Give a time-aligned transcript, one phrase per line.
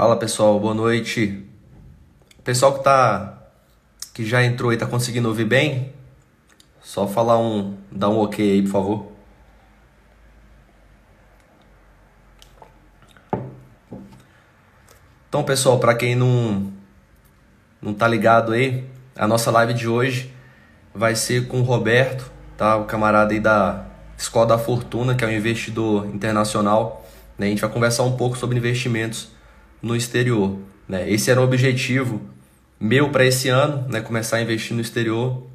[0.00, 1.44] Fala pessoal, boa noite.
[2.42, 3.38] Pessoal que tá
[4.14, 5.92] que já entrou e tá conseguindo ouvir bem,
[6.80, 9.12] só falar um, dar um OK aí, por favor.
[15.28, 16.72] Então, pessoal, para quem não
[17.82, 20.34] não tá ligado aí, a nossa live de hoje
[20.94, 22.74] vai ser com o Roberto, tá?
[22.78, 23.84] O camarada aí da
[24.16, 27.06] Escola da Fortuna, que é um investidor internacional.
[27.36, 27.48] Né?
[27.48, 29.38] A gente vai conversar um pouco sobre investimentos
[29.82, 30.58] no exterior.
[30.88, 31.10] Né?
[31.10, 32.20] Esse era o objetivo
[32.78, 34.00] meu para esse ano, né?
[34.00, 35.46] começar a investir no exterior.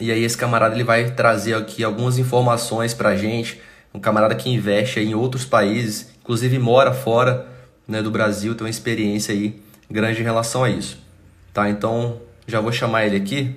[0.00, 3.60] E aí esse camarada ele vai trazer aqui algumas informações para gente.
[3.92, 7.46] Um camarada que investe em outros países, inclusive mora fora
[7.86, 10.98] né, do Brasil, tem uma experiência aí grande em relação a isso.
[11.52, 11.70] Tá?
[11.70, 13.54] Então já vou chamar ele aqui.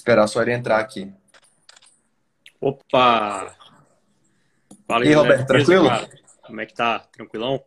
[0.00, 1.12] Esperar só ele entrar aqui.
[2.58, 3.54] Opa!
[4.88, 5.88] Fala aí, Roberto, tranquilo?
[5.88, 6.08] Cara?
[6.42, 7.00] Como é que tá?
[7.00, 7.62] Tranquilão?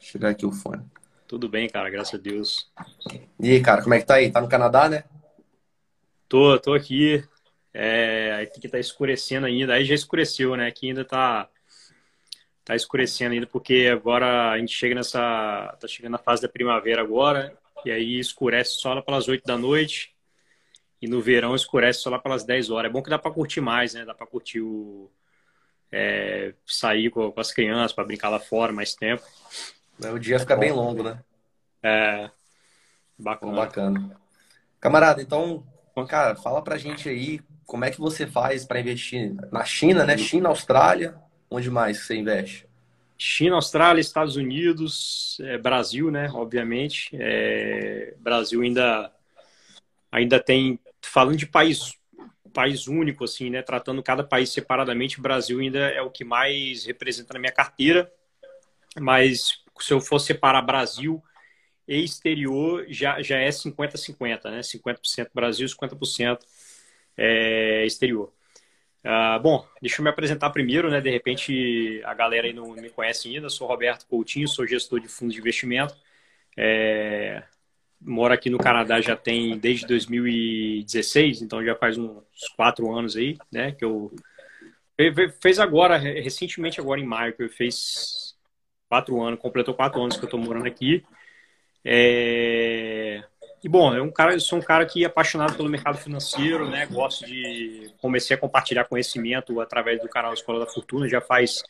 [0.00, 0.82] Chegar aqui o fone.
[1.28, 2.72] Tudo bem, cara, graças a Deus.
[3.38, 4.32] E aí, cara, como é que tá aí?
[4.32, 5.04] Tá no Canadá, né?
[6.26, 7.22] Tô, tô aqui.
[7.74, 9.74] É, aqui tá escurecendo ainda.
[9.74, 10.66] Aí já escureceu, né?
[10.66, 11.50] Aqui ainda tá,
[12.64, 15.76] tá escurecendo ainda, porque agora a gente chega nessa.
[15.78, 19.58] tá chegando na fase da primavera agora, e aí escurece só lá pelas 8 da
[19.58, 20.13] noite.
[21.04, 22.88] E no verão escurece só lá pelas 10 horas.
[22.88, 24.06] É bom que dá para curtir mais, né?
[24.06, 25.10] Dá para curtir o.
[25.92, 29.22] É, sair com, com, as crianças, para brincar lá fora mais tempo.
[30.02, 31.22] O dia fica bem longo, né?
[31.82, 32.30] É.
[33.18, 33.52] Bacana.
[33.52, 34.20] Bacana.
[34.80, 35.62] Camarada, então,
[36.08, 40.16] cara, fala pra gente aí como é que você faz para investir na China, né?
[40.16, 41.16] China, Austrália,
[41.50, 42.66] onde mais você investe?
[43.18, 46.30] China, Austrália, Estados Unidos, é, Brasil, né?
[46.32, 47.10] Obviamente.
[47.12, 49.12] É, Brasil ainda
[50.10, 51.98] ainda tem falando de país
[52.52, 56.84] país único assim, né, tratando cada país separadamente, o Brasil ainda é o que mais
[56.84, 58.10] representa na minha carteira.
[59.00, 61.22] Mas se eu for separar Brasil
[61.86, 64.60] e exterior, já, já é 50-50, né?
[64.60, 66.38] 50% Brasil, 50%
[67.16, 68.32] é, exterior.
[69.04, 71.00] Uh, bom, deixa eu me apresentar primeiro, né?
[71.00, 73.50] De repente a galera aí não me conhece ainda.
[73.50, 75.94] Sou Roberto Coutinho, sou gestor de fundos de investimento.
[76.56, 77.42] É,
[78.04, 83.38] moro aqui no Canadá já tem desde 2016, então já faz uns quatro anos aí,
[83.50, 83.72] né?
[83.72, 84.14] Que eu
[85.40, 88.36] fez agora, recentemente agora em maio, que eu fez
[88.88, 91.04] quatro anos, completou quatro anos que eu estou morando aqui.
[91.84, 93.24] É...
[93.62, 96.68] E bom, eu, um cara, eu sou um cara que é apaixonado pelo mercado financeiro,
[96.68, 96.86] né?
[96.86, 101.62] Gosto de comecei a compartilhar conhecimento através do canal Escola da Fortuna, já faz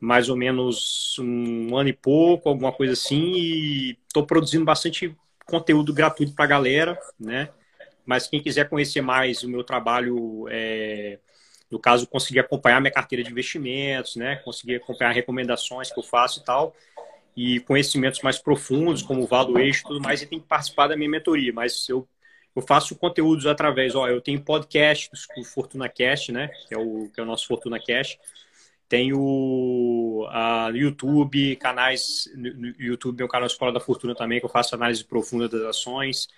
[0.00, 5.92] mais ou menos um ano e pouco, alguma coisa assim, e estou produzindo bastante conteúdo
[5.92, 7.48] gratuito para a galera, né?
[8.04, 11.18] Mas quem quiser conhecer mais o meu trabalho, é,
[11.70, 14.36] no caso, conseguir acompanhar minha carteira de investimentos, né?
[14.36, 16.74] Conseguir acompanhar recomendações que eu faço e tal,
[17.36, 21.08] e conhecimentos mais profundos, como valuation e tudo mais, e tem que participar da minha
[21.08, 21.52] mentoria.
[21.52, 22.06] Mas eu,
[22.54, 26.48] eu faço conteúdos através, ó, eu tenho podcast, o Fortuna Cast, né?
[26.68, 28.18] Que é o, que é o nosso Fortuna Cast
[28.94, 34.76] tenho a YouTube, canais no YouTube, um canal Escola da Fortuna também, que eu faço
[34.76, 36.28] análise profunda das ações,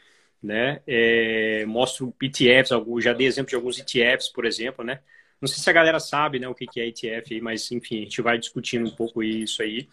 [0.42, 0.80] né?
[0.86, 5.00] É, mostro ETFs, já dei exemplo de alguns ETFs, por exemplo, né?
[5.38, 8.22] Não sei se a galera sabe, né, o que é ETF, mas enfim, a gente
[8.22, 9.86] vai discutindo um pouco isso aí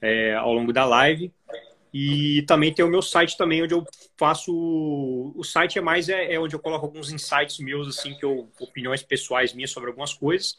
[0.00, 1.32] é, ao longo da live.
[1.92, 3.84] E também tem o meu site também, onde eu
[4.16, 4.52] faço.
[5.34, 8.48] O site é mais é, é onde eu coloco alguns insights meus, assim, que eu,
[8.60, 10.56] opiniões pessoais minhas sobre algumas coisas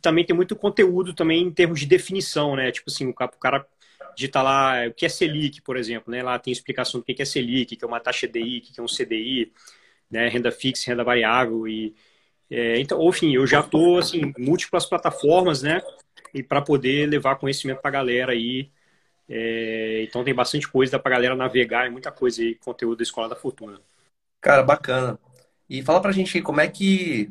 [0.00, 2.70] também tem muito conteúdo também em termos de definição, né?
[2.72, 3.66] Tipo assim, o cara
[4.16, 6.22] digitar lá o que é Selic, por exemplo, né?
[6.22, 8.88] Lá tem explicação do que é Selic, que é uma taxa DI, que é um
[8.88, 9.52] CDI,
[10.10, 10.28] né?
[10.28, 11.94] Renda fixa, renda variável e
[12.50, 15.82] é, então, enfim, eu já tô assim múltiplas plataformas, né?
[16.32, 18.70] E para poder levar conhecimento para a galera aí.
[19.28, 23.02] É, então tem bastante coisa para a galera navegar, e muita coisa aí, conteúdo da
[23.02, 23.78] Escola da Fortuna.
[24.40, 25.18] Cara, bacana.
[25.68, 27.30] E fala pra gente como é que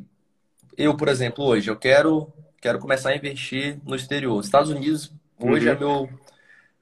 [0.76, 4.40] eu, por exemplo, hoje eu quero quero começar a investir no exterior.
[4.40, 5.76] Estados Unidos hoje é uhum.
[5.76, 6.08] é meu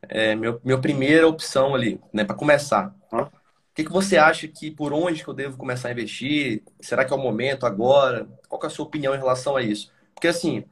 [0.08, 2.94] é meu, minha primeira opção ali, né, para começar.
[3.12, 3.22] Uhum.
[3.22, 3.30] O
[3.74, 6.62] que, que você acha que por onde que eu devo começar a investir?
[6.80, 8.26] Será que é o momento agora?
[8.48, 9.92] Qual é a sua opinião em relação a isso?
[10.14, 10.64] Porque assim,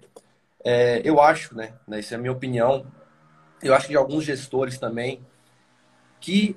[0.65, 2.87] é, eu acho, né, né, essa é a minha opinião,
[3.63, 5.21] eu acho que de alguns gestores também,
[6.21, 6.57] que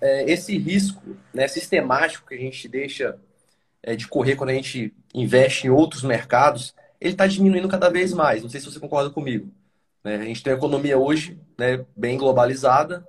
[0.00, 3.18] é, esse risco né, sistemático que a gente deixa
[3.82, 8.12] é, de correr quando a gente investe em outros mercados, ele está diminuindo cada vez
[8.12, 8.42] mais.
[8.42, 9.52] Não sei se você concorda comigo.
[10.04, 10.16] Né?
[10.16, 13.06] A gente tem uma economia hoje né, bem globalizada.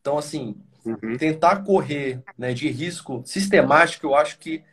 [0.00, 1.18] Então, assim, uhum.
[1.18, 4.64] tentar correr né, de risco sistemático, eu acho que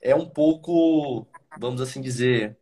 [0.00, 1.26] é um pouco,
[1.58, 2.56] vamos assim dizer,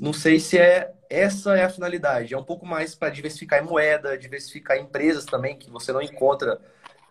[0.00, 2.32] não sei se é essa é a finalidade.
[2.32, 6.00] É um pouco mais para diversificar em moeda, diversificar em empresas também, que você não
[6.00, 6.58] encontra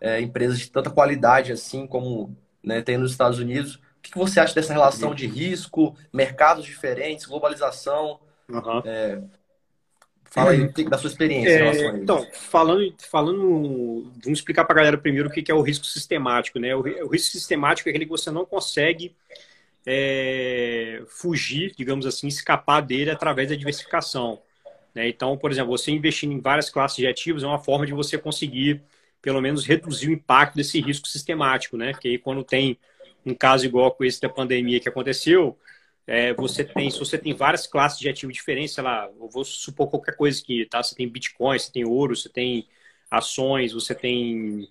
[0.00, 3.80] é, empresas de tanta qualidade assim como né, tem nos Estados Unidos.
[4.08, 8.18] O que você acha dessa relação de risco, mercados diferentes, globalização?
[8.48, 8.82] Uhum.
[8.84, 9.20] É,
[10.24, 12.02] fala aí da sua experiência é, em relação a isso.
[12.02, 16.58] Então, falando, falando, vamos explicar para a galera primeiro o que é o risco sistemático.
[16.58, 16.74] Né?
[16.74, 19.14] O, o risco sistemático é aquele que você não consegue
[19.86, 24.40] é, fugir, digamos assim, escapar dele através da diversificação.
[24.94, 25.08] Né?
[25.08, 28.16] Então, por exemplo, você investindo em várias classes de ativos é uma forma de você
[28.16, 28.82] conseguir,
[29.20, 31.92] pelo menos, reduzir o impacto desse risco sistemático, né?
[31.92, 32.78] Porque aí, quando tem
[33.24, 35.58] um caso igual com esse da pandemia que aconteceu,
[36.06, 39.44] é, você tem, se você tem várias classes de ativos diferentes, sei lá, eu vou
[39.44, 40.82] supor qualquer coisa que, tá?
[40.82, 42.66] Você tem Bitcoin, você tem ouro, você tem
[43.10, 44.68] ações, você tem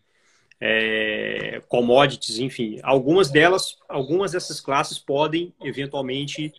[0.59, 2.79] é, commodities, enfim.
[2.83, 6.53] Algumas delas, algumas dessas classes podem eventualmente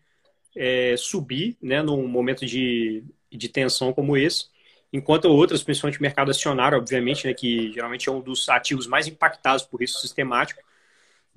[0.56, 4.46] é, subir, né, num momento de, de tensão como esse,
[4.92, 9.64] enquanto outras, principalmente mercado acionário, obviamente, né, que geralmente é um dos ativos mais impactados
[9.64, 10.62] por risco sistemático,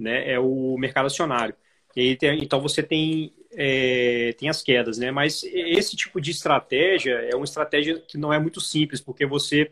[0.01, 1.55] né, é o mercado acionário.
[1.95, 5.11] E tem, então você tem, é, tem as quedas, né?
[5.11, 9.71] Mas esse tipo de estratégia é uma estratégia que não é muito simples, porque você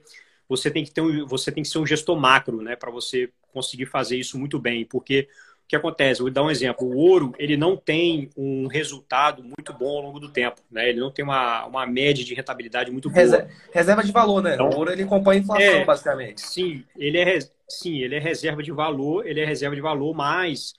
[0.50, 3.32] você tem que ter um, você tem que ser um gestor macro, né, para você
[3.54, 5.28] conseguir fazer isso muito bem, porque
[5.70, 6.20] que acontece?
[6.20, 6.88] Vou dar um exemplo.
[6.88, 10.90] O ouro ele não tem um resultado muito bom ao longo do tempo, né?
[10.90, 13.22] Ele não tem uma, uma média de rentabilidade muito boa.
[13.22, 14.56] Reserva, reserva de valor, né?
[14.56, 16.42] Então, o ouro ele acompanha a inflação, é, basicamente.
[16.42, 20.74] Sim, ele é sim, ele é reserva de valor, ele é reserva de valor, mas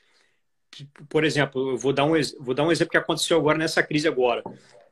[1.09, 4.09] por exemplo, eu vou dar um vou dar um exemplo que aconteceu agora nessa crise
[4.09, 4.43] agora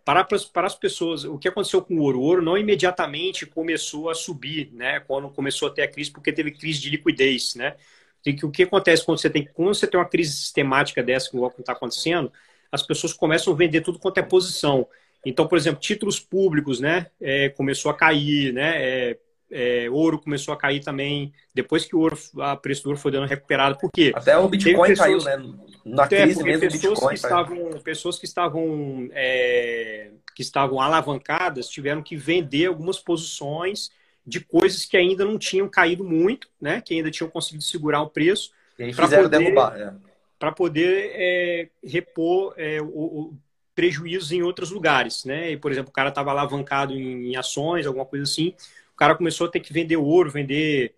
[0.09, 2.19] para, para as pessoas, o que aconteceu com o ouro?
[2.19, 5.00] O ouro não imediatamente começou a subir, né?
[5.00, 7.77] Quando começou a ter a crise, porque teve crise de liquidez, né?
[8.25, 11.31] E que, o que acontece quando você tem quando você tem uma crise sistemática dessa,
[11.31, 12.32] como está acontecendo,
[12.70, 14.87] as pessoas começam a vender tudo quanto é posição.
[15.25, 17.06] Então, por exemplo, títulos públicos, né?
[17.20, 18.75] É, começou a cair, né?
[18.76, 19.19] É,
[19.50, 21.32] é, ouro começou a cair também.
[21.55, 23.79] Depois que o ouro, a preço do ouro foi dando recuperado.
[23.79, 24.12] Por quê?
[24.15, 25.55] Até o Bitcoin pessoas, caiu, né?
[25.85, 31.69] Na é, crise mesmo, pessoas Bitcoin, que estavam, pessoas que estavam, é, que estavam alavancadas
[31.69, 33.91] tiveram que vender algumas posições
[34.29, 36.81] de coisas que ainda não tinham caído muito, né?
[36.81, 38.53] Que ainda tinham conseguido segurar o preço.
[38.95, 39.95] Para poder, derrubar, é.
[40.39, 43.39] Para poder é, repor é, o, o
[43.75, 45.53] prejuízos em outros lugares, né?
[45.53, 48.55] E, por exemplo, o cara estava alavancado em, em ações, alguma coisa assim
[48.99, 50.93] cara começou a ter que vender ouro, vender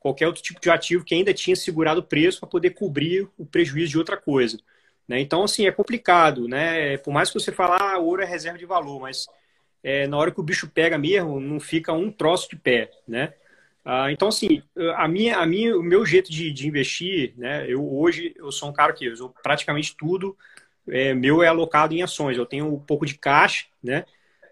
[0.00, 3.46] qualquer outro tipo de ativo que ainda tinha segurado o preço para poder cobrir o
[3.46, 4.58] prejuízo de outra coisa.
[5.06, 5.20] Né?
[5.20, 6.98] Então, assim, é complicado, né?
[6.98, 9.26] Por mais que você fale, ah, ouro é reserva de valor, mas
[9.84, 13.34] é, na hora que o bicho pega mesmo, não fica um troço de pé, né?
[13.84, 14.62] Ah, então, assim,
[14.96, 17.70] a minha, a minha, o meu jeito de, de, investir, né?
[17.70, 20.36] Eu hoje eu sou um cara que eu praticamente tudo
[20.88, 22.36] é, meu é alocado em ações.
[22.36, 24.04] Eu tenho um pouco de caixa, né?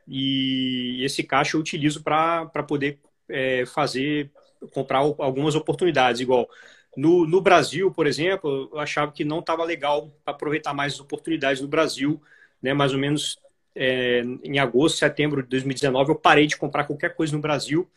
[0.06, 4.30] e esse caixa eu utilizo para poder é, fazer,
[4.72, 6.48] comprar algumas oportunidades, igual
[6.96, 11.62] no, no Brasil, por exemplo, eu achava que não estava legal aproveitar mais as oportunidades
[11.62, 12.20] no Brasil,
[12.62, 13.38] né, mais ou menos
[13.74, 17.88] é, em agosto, setembro de 2019, eu parei de comprar qualquer coisa no Brasil,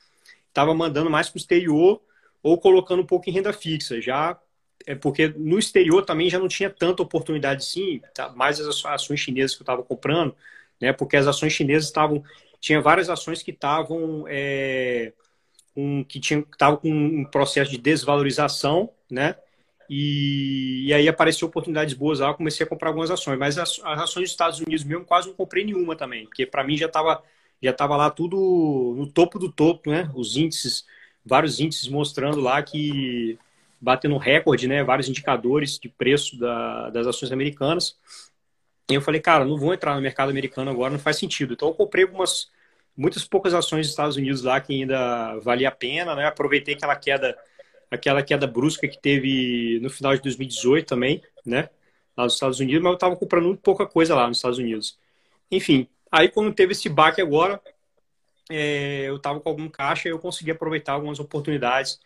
[0.48, 2.02] estava mandando mais para o exterior
[2.42, 4.40] ou colocando um pouco em renda fixa, já
[4.86, 9.20] é porque no exterior também já não tinha tanta oportunidade sim, tá, mais as ações
[9.20, 10.36] chinesas que eu estava comprando,
[10.80, 10.94] né?
[10.94, 12.24] Porque as ações chinesas estavam,
[12.60, 15.12] tinha várias ações que estavam é,
[15.76, 19.36] um, que tinham estavam com um processo de desvalorização, né?
[19.90, 23.80] E, e, aí apareceu oportunidades boas lá, eu comecei a comprar algumas ações, mas as,
[23.84, 26.88] as ações dos Estados Unidos mesmo quase não comprei nenhuma também, porque para mim já
[26.88, 27.22] estava
[27.62, 30.10] já tava lá tudo no topo do topo, né?
[30.14, 30.86] Os índices,
[31.26, 33.38] vários índices mostrando lá que
[33.80, 34.84] batendo recorde, né?
[34.84, 37.98] Vários indicadores de preço da, das ações americanas.
[38.90, 41.54] E eu falei, cara, não vou entrar no mercado americano agora, não faz sentido.
[41.54, 42.52] Então eu comprei algumas,
[42.96, 46.26] muitas poucas ações dos Estados Unidos lá que ainda valia a pena, né?
[46.26, 47.38] Aproveitei aquela queda,
[47.90, 51.70] aquela queda brusca que teve no final de 2018 também, né?
[52.18, 54.98] Lá nos Estados Unidos, mas eu estava comprando pouca coisa lá nos Estados Unidos.
[55.52, 57.62] Enfim, aí quando teve esse baque agora,
[58.50, 62.00] é, eu estava com algum caixa e eu consegui aproveitar algumas oportunidades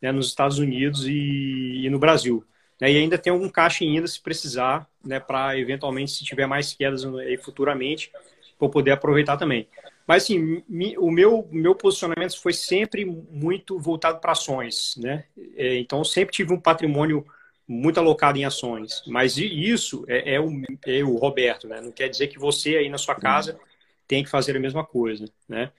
[0.00, 2.44] né, nos Estados Unidos e, e no Brasil.
[2.80, 2.92] Né?
[2.92, 7.04] E ainda tem algum caixa ainda se precisar, né, para eventualmente, se tiver mais quedas
[7.42, 8.10] futuramente,
[8.58, 9.68] para poder aproveitar também.
[10.06, 10.62] Mas assim,
[10.98, 15.24] o meu, meu posicionamento foi sempre muito voltado para ações, né?
[15.56, 17.24] É, então, sempre tive um patrimônio
[17.66, 19.02] muito alocado em ações.
[19.06, 20.50] Mas isso é, é, o,
[20.86, 21.80] é o Roberto, né?
[21.80, 23.58] Não quer dizer que você aí na sua casa
[24.06, 25.70] tem que fazer a mesma coisa, né?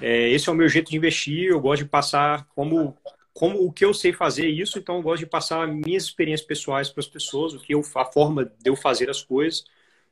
[0.00, 1.50] É, esse é o meu jeito de investir.
[1.50, 2.96] Eu gosto de passar como,
[3.32, 6.88] como o que eu sei fazer isso, então eu gosto de passar minhas experiências pessoais
[6.88, 9.64] para as pessoas, o que eu, a forma de eu fazer as coisas,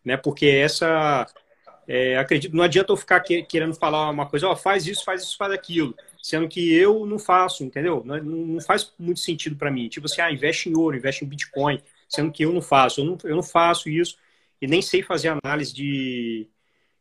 [0.04, 0.16] né?
[0.16, 1.26] Porque essa
[1.86, 5.22] é, acredito, não adianta eu ficar que, querendo falar uma coisa, oh, faz isso, faz
[5.22, 8.02] isso, faz aquilo, sendo que eu não faço, entendeu?
[8.04, 9.88] Não, não faz muito sentido para mim.
[9.88, 13.04] Tipo assim, ah, investe em ouro, investe em Bitcoin, sendo que eu não faço, eu
[13.04, 14.16] não, eu não faço isso
[14.60, 16.48] e nem sei fazer análise de,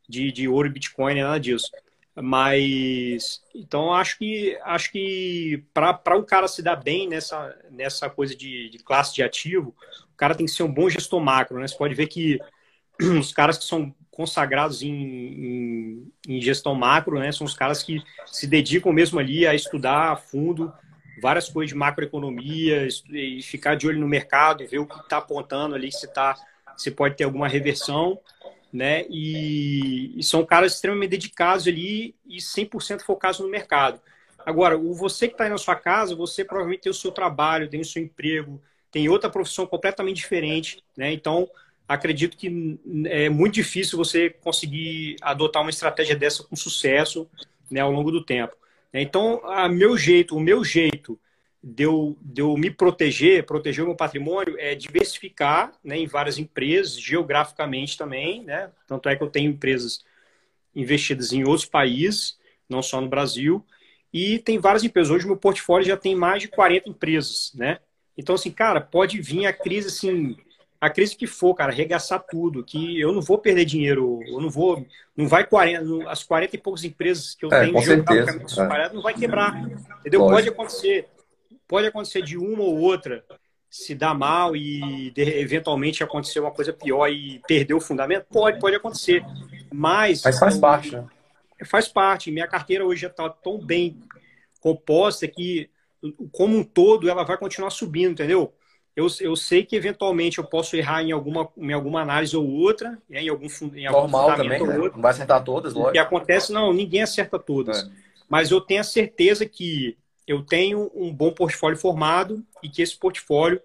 [0.09, 1.69] de, de ouro e Bitcoin, nada disso.
[2.15, 8.35] Mas então acho que acho que para o cara se dar bem nessa, nessa coisa
[8.35, 9.75] de, de classe de ativo,
[10.11, 11.67] o cara tem que ser um bom gestor macro, né?
[11.67, 12.39] Você pode ver que
[13.19, 17.31] os caras que são consagrados em, em, em, gestão macro, né?
[17.31, 20.71] São os caras que se dedicam mesmo ali a estudar a fundo
[21.21, 25.75] várias coisas de macroeconomia e ficar de olho no mercado, ver o que está apontando
[25.75, 26.35] ali, se tá,
[26.75, 28.19] se pode ter alguma reversão,
[28.73, 29.05] né?
[29.09, 34.01] E, e são caras extremamente dedicados ali e 100% focados no mercado.
[34.45, 37.69] Agora, o você que está aí na sua casa, você provavelmente tem o seu trabalho,
[37.69, 41.13] tem o seu emprego, tem outra profissão completamente diferente, né?
[41.13, 41.47] Então,
[41.93, 47.29] acredito que é muito difícil você conseguir adotar uma estratégia dessa com sucesso
[47.69, 48.55] né, ao longo do tempo.
[48.93, 51.19] Então, a meu jeito, o meu jeito
[51.63, 56.37] de eu, de eu me proteger, proteger o meu patrimônio, é diversificar né, em várias
[56.37, 58.43] empresas, geograficamente também.
[58.43, 58.69] Né?
[58.87, 60.03] Tanto é que eu tenho empresas
[60.75, 63.65] investidas em outros países, não só no Brasil.
[64.13, 65.11] E tem várias empresas.
[65.11, 67.53] Hoje, meu portfólio já tem mais de 40 empresas.
[67.55, 67.79] Né?
[68.17, 70.35] Então, assim, cara, pode vir a crise assim
[70.81, 74.49] a crise que for, cara, arregaçar tudo, que eu não vou perder dinheiro, eu não
[74.49, 74.83] vou,
[75.15, 78.95] não vai 40, as 40 e poucas empresas que eu é, tenho geograficamente espalhadas, é.
[78.95, 79.55] não vai quebrar,
[79.99, 80.21] entendeu?
[80.21, 80.33] Pode.
[80.33, 81.07] pode acontecer,
[81.67, 83.23] pode acontecer de uma ou outra
[83.69, 88.59] se dar mal e de, eventualmente acontecer uma coisa pior e perder o fundamento, pode,
[88.59, 89.23] pode acontecer,
[89.71, 90.23] mas...
[90.23, 91.05] Mas faz eu, parte, né?
[91.63, 93.99] Faz parte, minha carteira hoje já está tão bem
[94.59, 95.69] composta que
[96.31, 98.51] como um todo ela vai continuar subindo, entendeu?
[98.95, 102.97] Eu, eu sei que eventualmente eu posso errar em alguma, em alguma análise ou outra,
[103.09, 104.77] né, em algum, em algum Normal também, né?
[104.77, 105.89] não vai acertar todas, lógico.
[105.89, 107.83] O que acontece, não, ninguém acerta todas.
[107.83, 107.89] É.
[108.27, 112.97] Mas eu tenho a certeza que eu tenho um bom portfólio formado e que esse
[112.97, 113.61] portfólio,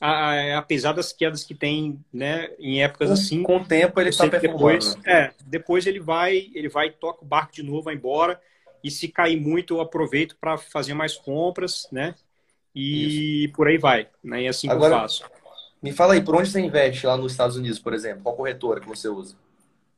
[0.00, 3.42] a, a, apesar das quedas que tem né, em épocas com, assim...
[3.42, 7.52] Com o tempo ele está depois, é, depois ele vai, ele vai, toca o barco
[7.52, 8.40] de novo, vai embora.
[8.82, 12.14] E se cair muito, eu aproveito para fazer mais compras, né?
[12.74, 13.52] E Isso.
[13.54, 14.08] por aí vai.
[14.22, 14.42] Né?
[14.42, 15.24] E é assim que Agora, eu faço.
[15.82, 18.22] Me fala aí, por onde você investe lá nos Estados Unidos, por exemplo?
[18.22, 19.34] Qual corretora que você usa?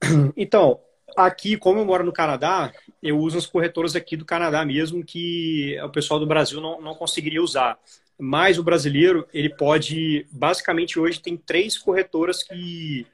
[0.37, 0.81] Então,
[1.17, 5.79] aqui, como eu moro no Canadá, eu uso as corretoras aqui do Canadá mesmo, que
[5.83, 7.79] o pessoal do Brasil não, não conseguiria usar.
[8.19, 10.27] Mas o brasileiro, ele pode.
[10.31, 13.07] Basicamente, hoje tem três corretoras que,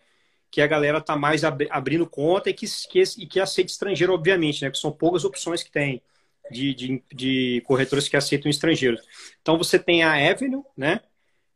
[0.51, 4.63] que a galera tá mais abrindo conta e que, que, e que aceita estrangeiro, obviamente,
[4.63, 4.71] né?
[4.71, 6.03] Que são poucas opções que tem
[6.51, 9.01] de, de, de corretoras que aceitam estrangeiros.
[9.41, 11.01] Então você tem a Avenue, né?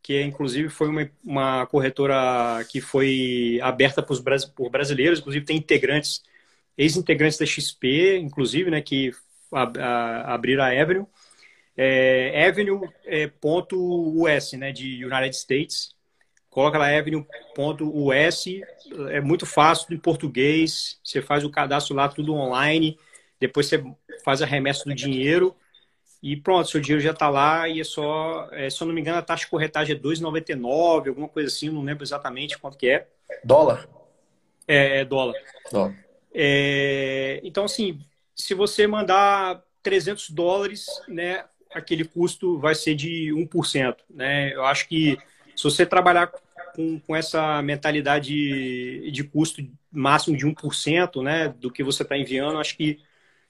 [0.03, 4.21] que inclusive foi uma, uma corretora que foi aberta por,
[4.53, 6.21] por brasileiros, inclusive tem integrantes,
[6.77, 9.11] ex-integrantes da XP, inclusive, né, que
[9.49, 11.05] ab, a, abriram a Avenue.
[11.77, 12.93] É, Avenue.us,
[14.53, 15.95] é, né, de United States.
[16.49, 18.45] Coloca lá Avenue.us,
[19.09, 22.99] é muito fácil em português, você faz o cadastro lá tudo online
[23.47, 23.83] depois você
[24.23, 25.55] faz a remessa do dinheiro
[26.21, 29.01] e pronto, seu dinheiro já está lá e é só, é, se eu não me
[29.01, 32.87] engano, a taxa de corretagem é 2,99, alguma coisa assim, não lembro exatamente quanto que
[32.87, 33.07] é.
[33.43, 33.89] Dólar?
[34.65, 35.35] É, é dólar.
[35.69, 35.93] dólar.
[36.33, 37.99] É, então, assim,
[38.33, 43.97] se você mandar 300 dólares, né, aquele custo vai ser de 1%.
[44.09, 44.53] Né?
[44.53, 45.17] Eu acho que
[45.53, 46.31] se você trabalhar
[46.73, 52.17] com, com essa mentalidade de, de custo máximo de 1% né, do que você está
[52.17, 52.99] enviando, acho que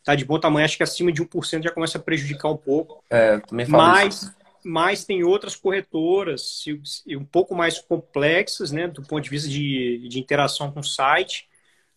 [0.04, 3.04] tá de bom tamanho, acho que acima de 1% já começa a prejudicar um pouco.
[3.10, 4.36] É, também falo mas, isso.
[4.64, 6.64] mas tem outras corretoras
[7.08, 11.48] um pouco mais complexas, né, do ponto de vista de, de interação com o site,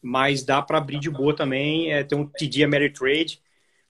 [0.00, 1.92] mas dá para abrir de boa também.
[1.92, 3.40] É, tem um TD Ameritrade.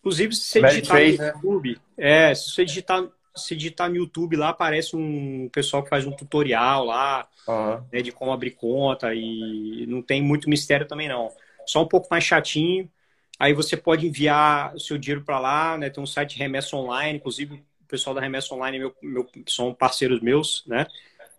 [0.00, 1.32] Inclusive, se você digitar no né?
[1.34, 2.30] YouTube, né?
[2.30, 3.04] é, se você digitar,
[3.34, 7.82] se digitar no YouTube lá, aparece um pessoal que faz um tutorial lá, uhum.
[7.92, 11.30] né, de como abrir conta e não tem muito mistério também não.
[11.66, 12.88] Só um pouco mais chatinho,
[13.38, 15.90] Aí você pode enviar o seu dinheiro para lá, né?
[15.90, 20.20] Tem um site remessa online, inclusive o pessoal da remessa online meu, meu, são parceiros
[20.20, 20.86] meus, né?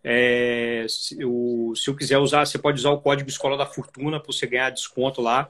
[0.04, 4.32] É, se, se eu quiser usar, você pode usar o código Escola da Fortuna para
[4.32, 5.50] você ganhar desconto lá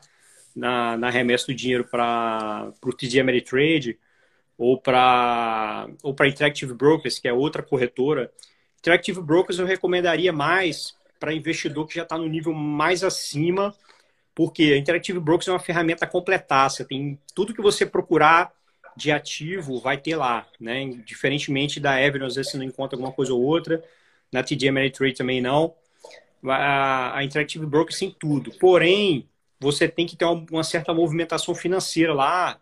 [0.56, 4.00] na, na remessa do dinheiro para o TD Ameritrade
[4.58, 8.32] ou para ou para Interactive Brokers, que é outra corretora.
[8.80, 13.76] Interactive Brokers eu recomendaria mais para investidor que já está no nível mais acima
[14.38, 18.54] Porque a Interactive Brokers é uma ferramenta completaça, tem tudo que você procurar
[18.96, 20.86] de ativo vai ter lá, né?
[21.04, 23.84] Diferentemente da Everest, às vezes você não encontra alguma coisa ou outra,
[24.32, 25.74] na TD Ameritrade também não.
[26.46, 28.52] A, a Interactive Brokers tem tudo.
[28.60, 29.28] Porém,
[29.60, 32.60] você tem que ter uma, uma certa movimentação financeira lá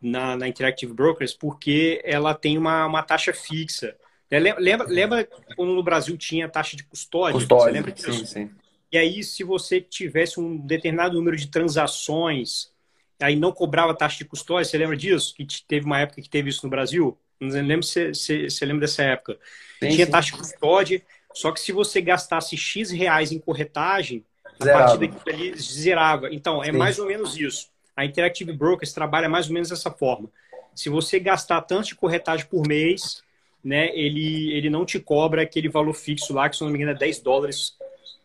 [0.00, 3.96] na, na, Interactive Brokers, porque ela tem uma, uma taxa fixa.
[4.30, 7.40] É, lembra, lembra quando no Brasil tinha taxa de custódia?
[7.40, 8.12] Custódia, você lembra disso?
[8.12, 8.50] Sim, sim.
[8.92, 12.70] E aí, se você tivesse um determinado número de transações,
[13.18, 15.34] aí não cobrava taxa de custódia, você lembra disso?
[15.34, 17.18] Que teve uma época que teve isso no Brasil?
[17.40, 19.38] Não lembro se você se, lembra dessa época.
[19.80, 20.12] Sim, Tinha sim.
[20.12, 24.26] taxa de custódia, só que se você gastasse X reais em corretagem,
[24.60, 26.28] a partir daquilo ali zerava.
[26.30, 26.72] Então, é sim.
[26.72, 27.68] mais ou menos isso.
[27.96, 30.30] A Interactive Brokers trabalha mais ou menos dessa forma.
[30.74, 33.22] Se você gastar tanto de corretagem por mês,
[33.64, 36.92] né, ele, ele não te cobra aquele valor fixo lá, que se não me engano
[36.92, 37.76] é 10 dólares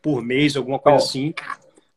[0.08, 1.34] por mês, alguma coisa assim.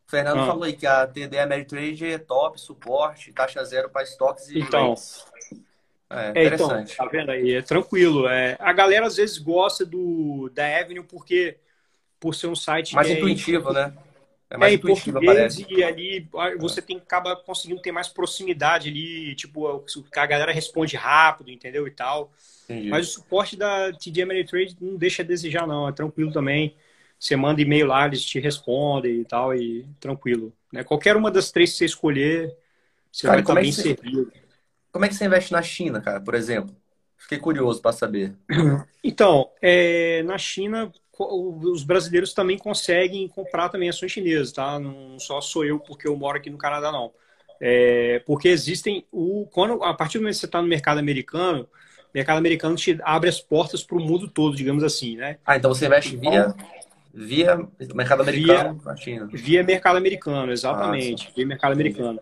[0.04, 0.46] O Fernando ah.
[0.46, 4.96] falou aí que a TD Ameritrade é top, suporte, taxa zero para estoques e então,
[6.10, 7.54] É, é, então, tá vendo aí?
[7.54, 8.26] É tranquilo.
[8.26, 11.58] É, a galera às vezes gosta do da Avenue porque
[12.18, 13.94] por ser um site mais é, intuitivo, né?
[14.50, 15.72] É mais é, intuitivo, em português parece.
[15.72, 19.84] e ali você tem acaba conseguindo ter mais proximidade ali, tipo,
[20.16, 22.32] a galera responde rápido, entendeu e tal.
[22.64, 22.88] Entendi.
[22.88, 26.74] Mas o suporte da TD Ameritrade não deixa a desejar não, é tranquilo também.
[27.20, 30.54] Você manda e-mail lá, eles te respondem e tal, e tranquilo.
[30.72, 30.82] Né?
[30.82, 32.56] Qualquer uma das três que você escolher,
[33.12, 34.32] você cara, vai estar é bem servido.
[34.90, 36.74] Como é que você investe na China, cara, por exemplo?
[37.18, 38.34] Fiquei curioso para saber.
[39.02, 44.78] Então, é, na China, os brasileiros também conseguem comprar também ações chinesas, tá?
[44.78, 47.10] Não só sou eu porque eu moro aqui no Canadá, não.
[47.58, 51.62] É, porque existem o quando a partir do momento que você está no mercado americano,
[51.62, 55.38] o mercado americano te abre as portas para o mundo todo, digamos assim, né?
[55.46, 56.54] Ah, então você investe via
[57.12, 59.28] Via mercado americano, via, China.
[59.32, 61.28] Via mercado americano, exatamente.
[61.28, 62.20] Ah, via mercado americano.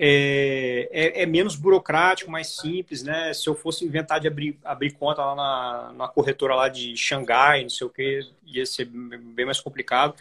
[0.00, 3.32] É, é, é, menos burocrático, mais simples, né?
[3.34, 7.62] Se eu fosse inventar de abrir, abrir conta lá na, na corretora lá de Xangai,
[7.62, 10.14] não sei o que, ia ser bem mais complicado.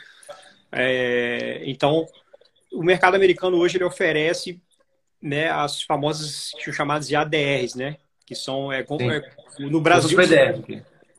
[0.72, 2.08] É, então,
[2.72, 4.60] o mercado americano hoje ele oferece
[5.22, 7.98] né, as famosas chamadas de ADRs, né?
[8.26, 8.86] Que são é, é
[9.60, 10.18] no Brasil.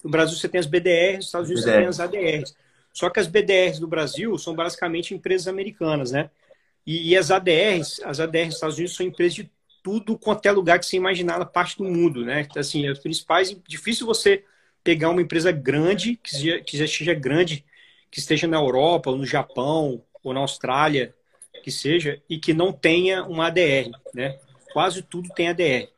[0.03, 1.75] No Brasil você tem as BDRs, nos Estados Unidos BDR.
[1.75, 2.68] você tem as ADRs.
[2.99, 6.31] Só que as BDRs do Brasil são basicamente empresas americanas, né?
[6.85, 9.51] E, e as ADRs, as ADRs dos Estados Unidos são empresas de
[9.85, 12.41] tudo quanto é lugar que você imaginar na parte do mundo, né?
[12.41, 14.43] Então, assim, as principais, difícil você
[14.83, 17.65] pegar uma empresa grande, que já, que já esteja grande,
[18.11, 21.15] que esteja na Europa, ou no Japão, ou na Austrália,
[21.63, 24.41] que seja, e que não tenha uma ADR, né?
[24.73, 25.89] Quase tudo tem ADR.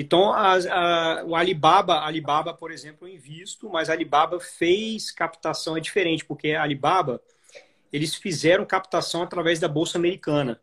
[0.00, 5.76] Então, a, a, o Alibaba, Alibaba, por exemplo, eu invisto, mas a Alibaba fez captação
[5.76, 7.20] é diferente, porque a Alibaba,
[7.92, 10.60] eles fizeram captação através da Bolsa Americana.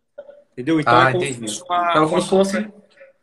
[0.53, 0.79] Entendeu?
[0.79, 1.61] Então, ah, é, como entendi.
[1.63, 2.67] Uma, então, como se fosse...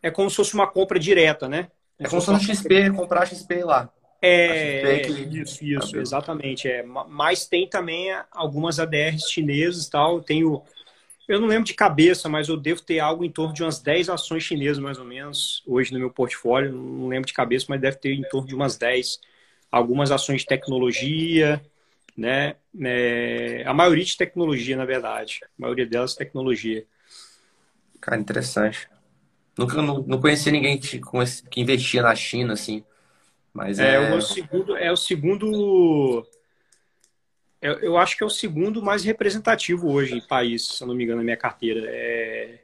[0.02, 1.68] é como se fosse uma compra direta, né?
[1.98, 3.90] É como se fosse um XP, comprar XP lá.
[4.20, 5.12] É, que...
[5.12, 6.68] isso, isso, exatamente.
[6.68, 6.82] É.
[6.82, 10.20] Mas tem também algumas ADRs chinesas tal.
[10.20, 10.62] Tem o,
[11.28, 14.08] eu não lembro de cabeça, mas eu devo ter algo em torno de umas 10
[14.08, 16.72] ações chinesas, mais ou menos, hoje no meu portfólio.
[16.72, 19.20] Não lembro de cabeça, mas deve ter em torno de umas 10.
[19.70, 21.62] Algumas ações de tecnologia,
[22.16, 22.56] né?
[22.80, 25.40] É, a maioria de tecnologia, na verdade.
[25.44, 26.84] A maioria delas tecnologia.
[28.00, 28.88] Cara, interessante.
[29.56, 31.00] Nunca não, não conheci ninguém que,
[31.50, 32.84] que investia na China, assim.
[33.52, 34.14] Mas é, é...
[34.14, 36.26] O segundo, é o segundo
[37.62, 40.94] eu, eu, acho que é o segundo mais representativo hoje em país, se eu não
[40.94, 41.86] me engano, na minha carteira.
[41.88, 42.58] É...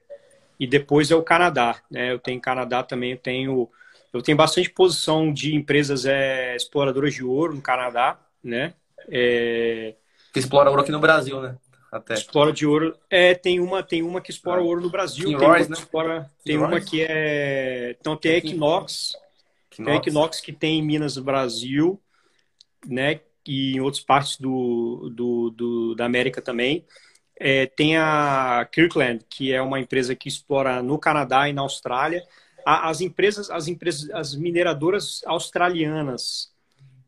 [0.58, 1.80] E depois é o Canadá.
[1.88, 2.12] Né?
[2.12, 3.68] Eu tenho Canadá também, eu tenho,
[4.12, 8.74] eu tenho bastante posição de empresas é, exploradoras de ouro no Canadá, né?
[9.08, 9.94] É...
[10.32, 11.56] Que explora ouro aqui no Brasil, né?
[11.92, 12.14] Até.
[12.14, 12.96] Explora de ouro.
[13.08, 14.64] É, tem uma, tem uma que explora ah.
[14.64, 15.26] ouro no Brasil.
[15.26, 15.78] King tem Royce, uma que né?
[15.78, 17.96] explora, tem uma que é.
[18.00, 19.12] Então tem a Equinox.
[19.70, 22.00] Tem a Equinox que tem em Minas do Brasil,
[22.84, 23.20] né?
[23.48, 26.84] E em outras partes do, do, do da América também.
[27.40, 32.22] É, tem a Kirkland, que é uma empresa que explora no Canadá e na Austrália.
[32.64, 36.52] as empresas, as empresas, as mineradoras australianas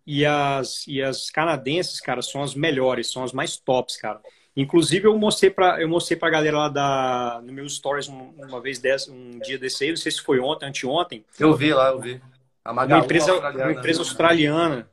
[0.07, 4.20] e as, e as canadenses, cara, são as melhores, são as mais tops, cara.
[4.57, 8.61] Inclusive eu mostrei para eu mostrei para a galera lá da no meus stories uma
[8.61, 11.24] vez dessa, um dia desse aí, não sei se foi ontem, anteontem.
[11.38, 12.20] Eu vi lá, eu vi.
[12.64, 14.88] uma empresa, uma empresa australiana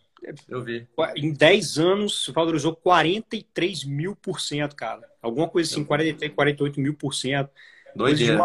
[0.47, 0.87] eu vi.
[1.15, 5.01] Em 10 anos, valorizou 43 mil por cento, cara.
[5.21, 7.49] Alguma coisa assim, 43, 48 mil por cento.
[7.95, 8.37] Doideira.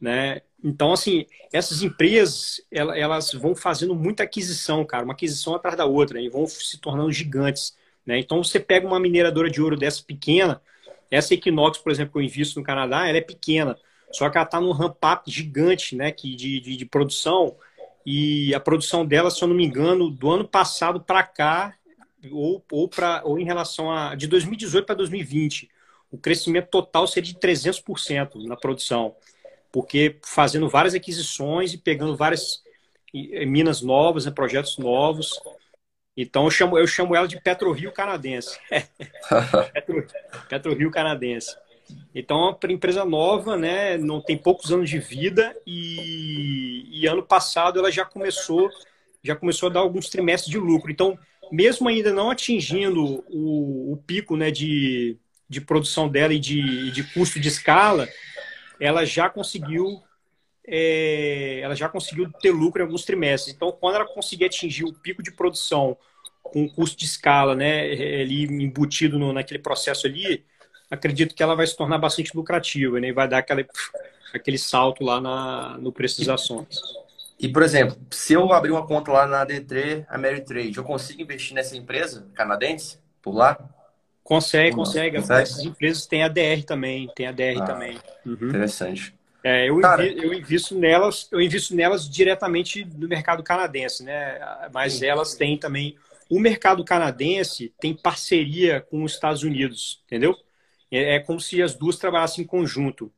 [0.00, 0.42] Né?
[0.62, 5.04] Então, assim, essas empresas, elas vão fazendo muita aquisição, cara.
[5.04, 6.24] Uma aquisição atrás da outra, né?
[6.24, 7.76] e vão se tornando gigantes.
[8.06, 8.18] Né?
[8.18, 10.60] Então, você pega uma mineradora de ouro dessa pequena,
[11.10, 13.76] Essa Equinox, por exemplo, que eu invisto no Canadá, ela é pequena.
[14.12, 17.56] Só que ela está num ramp-up gigante né, que de, de, de, produção.
[18.04, 21.74] E a produção dela, se eu não me engano, do ano passado para cá,
[22.30, 24.14] ou, ou, pra, ou em relação a.
[24.14, 25.70] de 2018 para 2020,
[26.10, 29.14] o crescimento total seria de 300% na produção.
[29.70, 32.62] Porque fazendo várias aquisições e pegando várias
[33.46, 35.40] minas novas, né, projetos novos.
[36.16, 38.58] Então eu chamo, eu chamo ela de PetroRio canadense.
[39.72, 40.06] Petro,
[40.48, 41.56] PetroRio canadense.
[42.14, 43.96] Então é uma empresa nova, né?
[43.96, 48.70] Não tem poucos anos de vida e, e, ano passado ela já começou,
[49.22, 50.90] já começou a dar alguns trimestres de lucro.
[50.90, 51.18] Então,
[51.50, 55.16] mesmo ainda não atingindo o, o pico, né, de,
[55.48, 58.08] de produção dela e de, de custo de escala,
[58.78, 60.02] ela já conseguiu
[60.66, 63.54] é, ela já conseguiu ter lucro em alguns trimestres.
[63.54, 65.96] Então, quando ela conseguir atingir o pico de produção
[66.42, 67.82] com custo de escala, né,
[68.20, 70.44] ali embutido no, naquele processo ali,
[70.92, 73.66] acredito que ela vai se tornar bastante lucrativa, né, e vai dar aquele,
[74.34, 76.78] aquele salto lá na, no preço das ações.
[77.40, 81.54] E, por exemplo, se eu abrir uma conta lá na D3 Ameritrade, eu consigo investir
[81.54, 83.58] nessa empresa canadense por lá?
[84.22, 85.16] Consegue, consegue.
[85.16, 85.42] consegue.
[85.42, 87.98] Essas empresas têm ADR também, tem ADR ah, também.
[88.24, 88.48] Uhum.
[88.48, 89.14] Interessante.
[89.42, 94.38] É, eu, Cara, invi, eu invisto nelas, eu invisto nelas diretamente no mercado canadense, né?
[94.72, 95.96] Mas sim, elas têm também.
[96.30, 100.36] O mercado canadense tem parceria com os Estados Unidos, entendeu?
[100.92, 103.10] É, é como se as duas trabalhassem em conjunto.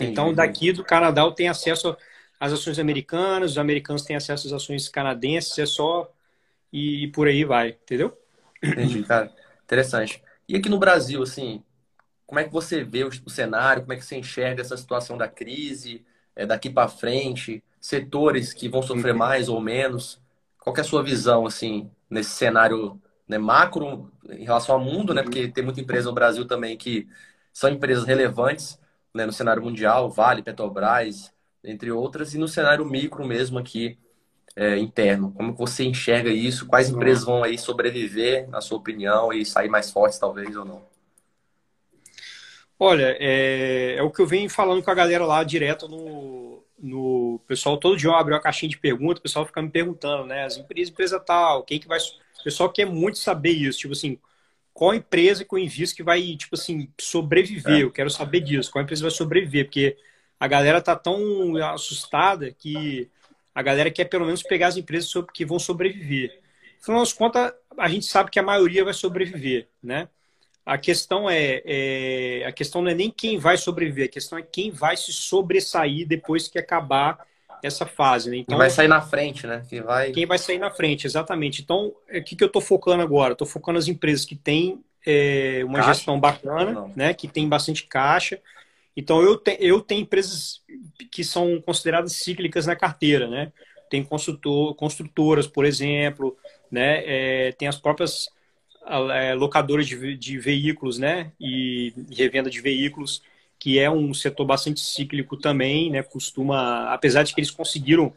[0.00, 1.96] Então, daqui do Canadá eu tenho acesso
[2.40, 6.10] às ações americanas, os americanos têm acesso às ações canadenses, é só
[6.72, 8.16] e por aí vai, entendeu?
[8.62, 9.32] Entendi, cara.
[9.64, 10.22] Interessante.
[10.48, 11.62] E aqui no Brasil, assim,
[12.26, 13.82] como é que você vê o, o cenário?
[13.82, 16.04] Como é que você enxerga essa situação da crise
[16.34, 17.62] é, daqui para frente?
[17.80, 19.18] Setores que vão sofrer uhum.
[19.18, 20.20] mais ou menos?
[20.58, 25.22] Qual é a sua visão assim nesse cenário né, macro em relação ao mundo, né?
[25.22, 27.08] Porque tem muita empresa no Brasil também que
[27.52, 28.78] são empresas relevantes
[29.14, 31.32] né, no cenário mundial, Vale, Petrobras,
[31.64, 33.98] entre outras, e no cenário micro mesmo aqui
[34.54, 35.32] é, interno.
[35.32, 36.66] Como você enxerga isso?
[36.66, 40.82] Quais empresas vão aí sobreviver, na sua opinião, e sair mais fortes talvez ou não?
[42.78, 47.40] Olha, é, é, o que eu venho falando com a galera lá direto no, no
[47.46, 47.78] pessoal.
[47.78, 50.44] Todo dia eu abro uma caixinha de perguntas, o pessoal fica me perguntando, né?
[50.44, 51.98] As empresas, empresa tal, quem que vai.
[52.46, 54.18] O pessoal quer muito saber isso, tipo assim,
[54.72, 57.78] qual empresa que eu invisto que vai, tipo assim, sobreviver?
[57.78, 57.82] É.
[57.82, 59.96] Eu quero saber disso, qual empresa vai sobreviver, porque
[60.38, 63.10] a galera tá tão assustada que
[63.52, 66.38] a galera quer pelo menos pegar as empresas que vão sobreviver.
[66.80, 70.08] Afinal das contas, a gente sabe que a maioria vai sobreviver, né?
[70.64, 74.42] A questão é, é, a questão não é nem quem vai sobreviver, a questão é
[74.42, 77.26] quem vai se sobressair depois que acabar
[77.66, 78.30] essa fase.
[78.30, 78.38] Né?
[78.38, 79.64] Então, quem vai sair na frente, né?
[79.68, 81.62] Quem vai, quem vai sair na frente, exatamente.
[81.62, 83.32] Então, o que, que eu estou focando agora?
[83.32, 85.94] Estou focando nas empresas que têm é, uma caixa?
[85.94, 87.14] gestão bacana, né?
[87.14, 88.40] Que tem bastante caixa.
[88.96, 90.62] Então, eu, te, eu tenho empresas
[91.10, 93.52] que são consideradas cíclicas na carteira, né?
[93.90, 96.36] Tem construtor, construtoras, por exemplo,
[96.70, 97.02] né?
[97.04, 98.28] É, tem as próprias
[99.12, 101.32] é, locadoras de, de veículos, né?
[101.38, 103.22] E revenda de veículos,
[103.58, 106.02] que é um setor bastante cíclico também, né?
[106.02, 108.12] Costuma, apesar de que eles conseguiram,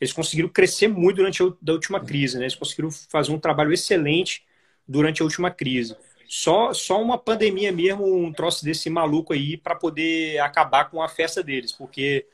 [0.00, 2.44] eles conseguiram crescer muito durante a da última crise, né?
[2.44, 4.44] Eles conseguiram fazer um trabalho excelente
[4.86, 5.96] durante a última crise.
[6.28, 11.08] Só, só uma pandemia mesmo, um troço desse maluco aí para poder acabar com a
[11.08, 12.26] festa deles, porque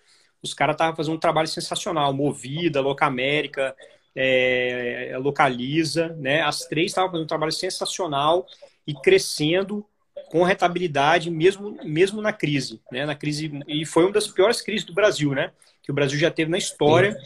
[0.43, 3.75] os caras estavam fazendo um trabalho sensacional, Movida, Locamérica,
[4.15, 6.43] é, localiza, né?
[6.43, 8.47] As três estavam fazendo um trabalho sensacional
[8.87, 9.85] e crescendo
[10.31, 13.07] com rentabilidade mesmo mesmo na crise, né?
[13.07, 15.51] Na crise e foi uma das piores crises do Brasil, né?
[15.83, 17.17] Que o Brasil já teve na história.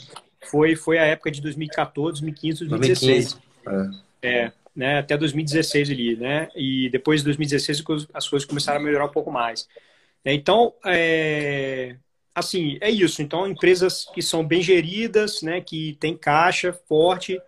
[0.50, 3.38] Foi foi a época de 2014, 2015, 2016.
[3.64, 4.02] 2015.
[4.22, 4.28] É.
[4.28, 4.98] é, né?
[4.98, 6.48] Até 2016 ali, né?
[6.54, 9.68] E depois de 2016 as coisas começaram a melhorar um pouco mais.
[10.24, 11.96] Então, é,
[12.34, 13.22] assim, é isso.
[13.22, 17.40] Então, empresas que são bem geridas, né, que tem caixa forte,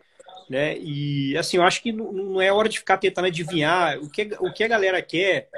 [0.48, 4.30] né, e assim, eu acho que não é hora de ficar tentando adivinhar o que,
[4.38, 5.48] o que a galera quer,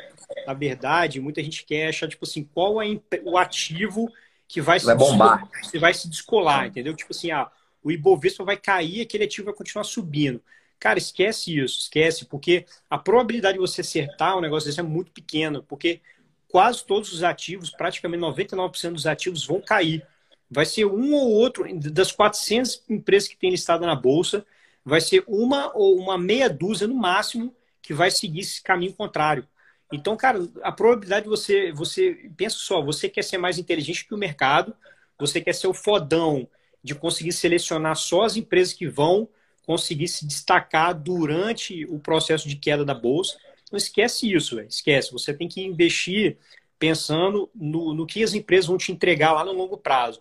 [0.46, 4.10] na verdade, muita gente quer achar, tipo assim, qual é o ativo
[4.46, 6.94] que vai, vai se bombar, que vai se descolar, entendeu?
[6.94, 7.50] Tipo assim, ah,
[7.82, 10.42] o Ibovespa vai cair, aquele ativo vai continuar subindo.
[10.78, 15.10] Cara, esquece isso, esquece, porque a probabilidade de você acertar um negócio desse é muito
[15.12, 16.00] pequena, porque
[16.48, 20.06] quase todos os ativos, praticamente 99% dos ativos vão cair.
[20.50, 24.46] Vai ser um ou outro, das 400 empresas que tem listada na Bolsa,
[24.84, 29.46] vai ser uma ou uma meia dúzia no máximo que vai seguir esse caminho contrário.
[29.92, 34.14] Então, cara, a probabilidade de você, você, pensa só, você quer ser mais inteligente que
[34.14, 34.74] o mercado,
[35.18, 36.48] você quer ser o fodão
[36.82, 39.28] de conseguir selecionar só as empresas que vão
[39.66, 43.38] conseguir se destacar durante o processo de queda da bolsa.
[43.70, 44.68] Não esquece isso, véio.
[44.68, 45.12] esquece.
[45.12, 46.36] Você tem que investir
[46.78, 50.20] pensando no, no que as empresas vão te entregar lá no longo prazo.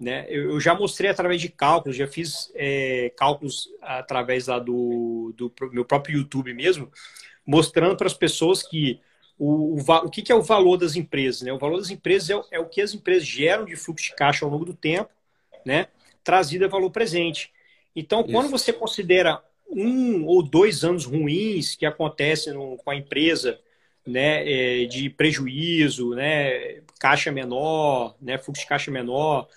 [0.00, 0.26] Né?
[0.28, 5.52] Eu, eu já mostrei através de cálculos, já fiz é, cálculos através lá do, do
[5.72, 6.90] meu próprio YouTube mesmo,
[7.44, 9.00] mostrando para as pessoas que
[9.38, 11.42] o, o, o que, que, é o valor das empresas.
[11.42, 11.52] Né?
[11.52, 14.44] O valor das empresas é, é, o que as empresas geram de fluxo de caixa
[14.44, 15.10] ao longo do tempo,
[15.64, 15.88] né?
[16.22, 17.52] trazido a valor presente.
[17.94, 18.30] Então, Isso.
[18.30, 23.58] quando você considera um ou dois anos ruins que acontecem no, com a empresa,
[24.06, 29.48] né, é, de prejuízo, né, caixa menor, né, fluxo de caixa menor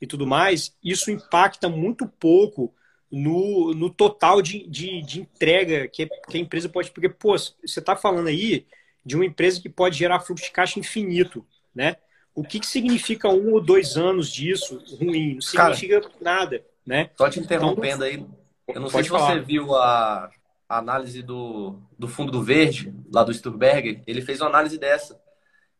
[0.00, 2.74] e tudo mais, isso impacta muito pouco
[3.10, 6.90] no, no total de, de, de entrega que, que, a empresa pode.
[6.90, 8.66] Porque, pô, você está falando aí
[9.04, 11.96] de uma empresa que pode gerar fluxo de caixa infinito, né?
[12.34, 15.34] O que, que significa um ou dois anos disso ruim?
[15.34, 17.10] Não significa Cara, nada, né?
[17.16, 19.34] Só te interrompendo então, aí, eu não sei se falar.
[19.34, 20.30] você viu a,
[20.68, 25.20] a, análise do, do fundo do verde, lá do Sturberger, ele fez uma análise dessa.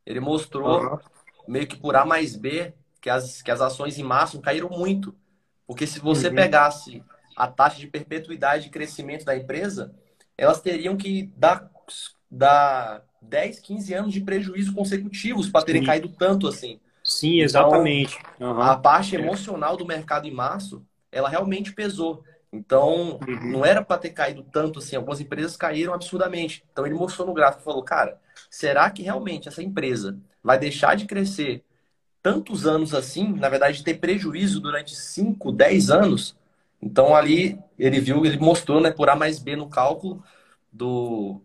[0.05, 0.99] Ele mostrou, uhum.
[1.47, 5.15] meio que por A mais B, que as, que as ações em máximo caíram muito.
[5.67, 6.35] Porque se você uhum.
[6.35, 7.03] pegasse
[7.37, 9.95] a taxa de perpetuidade de crescimento da empresa,
[10.37, 11.71] elas teriam que dar,
[12.31, 15.87] dar 10, 15 anos de prejuízo consecutivos para terem Sim.
[15.87, 16.81] caído tanto assim.
[17.03, 18.19] Sim, então, exatamente.
[18.37, 18.63] Então, uhum.
[18.63, 22.23] A parte emocional do mercado em março, ela realmente pesou.
[22.53, 23.53] Então, uhum.
[23.53, 24.97] não era para ter caído tanto assim.
[24.97, 26.65] Algumas empresas caíram absurdamente.
[26.73, 28.19] Então, ele mostrou no gráfico e falou: cara,
[28.51, 31.65] será que realmente essa empresa vai deixar de crescer
[32.23, 33.33] tantos anos assim?
[33.33, 36.37] Na verdade, ter prejuízo durante 5, 10 anos?
[36.83, 40.23] Então, ali, ele viu, ele mostrou, né, por A mais B no cálculo
[40.73, 41.41] do,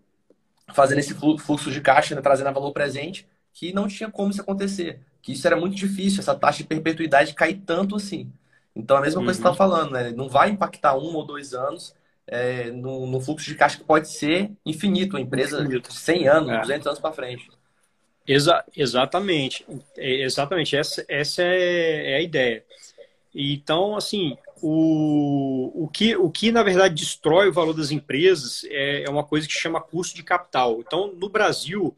[0.73, 4.41] fazendo esse fluxo de caixa, né, trazendo a valor presente, que não tinha como isso
[4.41, 5.01] acontecer.
[5.21, 8.31] Que isso era muito difícil, essa taxa de perpetuidade cair tanto assim.
[8.75, 9.25] Então, a mesma uhum.
[9.25, 9.71] coisa que você está uhum.
[9.71, 10.11] falando, né?
[10.11, 11.95] Não vai impactar um ou dois anos
[12.27, 15.89] é, no, no, fluxo de caixa que pode ser infinito, uma empresa infinito.
[15.89, 16.61] de 100 anos, é.
[16.61, 17.49] 200 anos para frente.
[18.27, 19.65] Exa exatamente.
[19.97, 20.75] É, exatamente.
[20.75, 22.63] Essa, essa é, é a ideia.
[23.33, 29.03] Então, assim, o, o, que, o que, na verdade, destrói o valor das empresas é,
[29.03, 30.79] é uma coisa que chama custo de capital.
[30.79, 31.95] Então, no Brasil,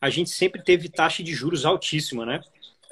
[0.00, 2.40] a gente sempre teve taxa de juros altíssima, né?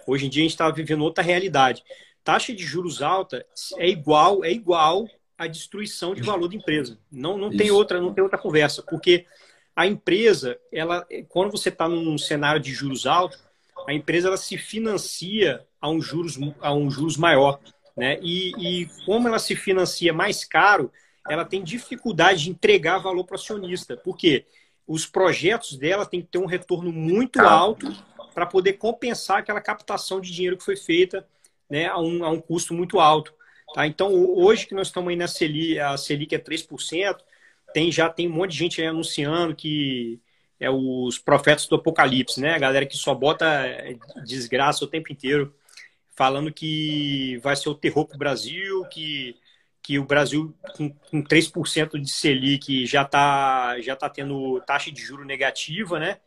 [0.07, 1.83] Hoje em dia, a gente está vivendo outra realidade.
[2.23, 3.45] Taxa de juros alta
[3.77, 6.99] é igual, é igual à destruição de valor da empresa.
[7.11, 9.27] Não, não tem outra, não tem outra conversa, porque
[9.79, 13.39] a empresa, ela, quando você está num cenário de juros altos,
[13.87, 17.61] a empresa ela se financia a um juros, a um juros maior.
[17.97, 18.19] Né?
[18.21, 20.91] E, e como ela se financia mais caro,
[21.31, 23.97] ela tem dificuldade de entregar valor para o acionista.
[23.97, 24.47] Por quê?
[24.85, 27.87] Os projetos dela têm que ter um retorno muito alto
[28.35, 31.25] para poder compensar aquela captação de dinheiro que foi feita
[31.71, 33.33] né, a, um, a um custo muito alto.
[33.73, 33.87] Tá?
[33.87, 37.17] Então, hoje que nós estamos aí na Selic, a Selic é 3%,
[37.73, 40.21] tem, já tem um monte de gente anunciando que
[40.61, 42.55] é os profetas do apocalipse, né?
[42.55, 43.47] A galera que só bota
[44.25, 45.55] desgraça o tempo inteiro
[46.17, 49.37] falando que vai ser o terror para o Brasil, que,
[49.81, 55.01] que o Brasil, com, com 3% de Selic, já está já tá tendo taxa de
[55.01, 56.19] juro negativa, né?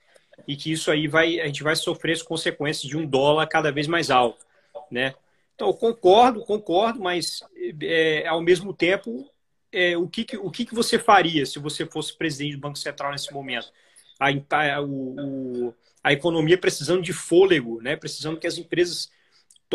[0.48, 3.70] E que isso aí vai, a gente vai sofrer as consequências de um dólar cada
[3.72, 4.46] vez mais alto,
[4.90, 5.14] né?
[5.56, 7.44] Então, eu concordo, concordo, mas
[7.84, 9.30] é, ao mesmo tempo,
[9.72, 13.12] é, o, que, o que, que você faria se você fosse presidente do Banco Central
[13.12, 13.72] nesse momento?
[14.20, 17.96] A, a, o, a economia precisando de fôlego, né?
[17.96, 19.10] precisando que as empresas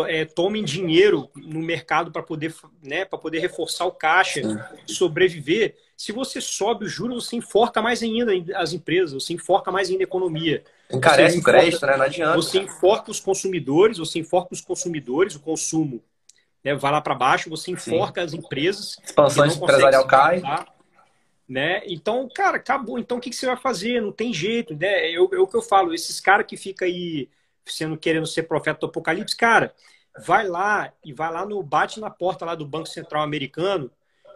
[0.05, 4.43] é, tomem dinheiro no mercado para poder, né, poder reforçar o caixa,
[4.87, 5.75] sobreviver.
[5.97, 10.03] Se você sobe o juros, você enforca mais ainda as empresas, você enforca mais ainda
[10.03, 10.63] a economia.
[10.91, 11.97] Encarece o crédito, né?
[11.97, 12.37] Não adianta.
[12.37, 16.03] Você enforca os consumidores, você enforca os consumidores, o consumo
[16.67, 18.27] né, vai lá para baixo, você enforca Sim.
[18.27, 18.99] as empresas.
[19.05, 20.43] Expansão empresarial cai.
[21.49, 21.81] Né?
[21.87, 22.99] Então, cara, acabou.
[22.99, 24.03] Então, o que, que você vai fazer?
[24.03, 24.77] Não tem jeito.
[24.77, 25.09] Né?
[25.13, 27.29] Eu, eu, o que eu falo, esses caras que ficam aí
[27.65, 29.73] sendo querendo ser profeta do apocalipse, cara,
[30.27, 33.89] vai lá e vai lá no bate na porta lá do Banco Central americano,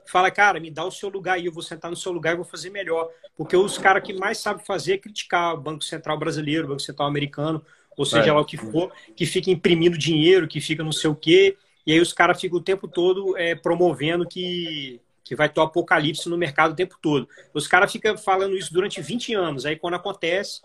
[0.07, 2.37] fala, cara, me dá o seu lugar aí, eu vou sentar no seu lugar e
[2.37, 6.17] vou fazer melhor, porque os caras que mais sabem fazer é criticar o Banco Central
[6.17, 7.65] brasileiro, o Banco Central americano,
[7.97, 8.33] ou seja é.
[8.33, 11.93] lá o que for, que fica imprimindo dinheiro, que fica não sei o quê, e
[11.93, 16.29] aí os caras ficam o tempo todo é, promovendo que que vai ter o apocalipse
[16.29, 17.29] no mercado o tempo todo.
[17.55, 19.65] Os caras ficam falando isso durante 20 anos.
[19.65, 20.61] Aí quando acontece,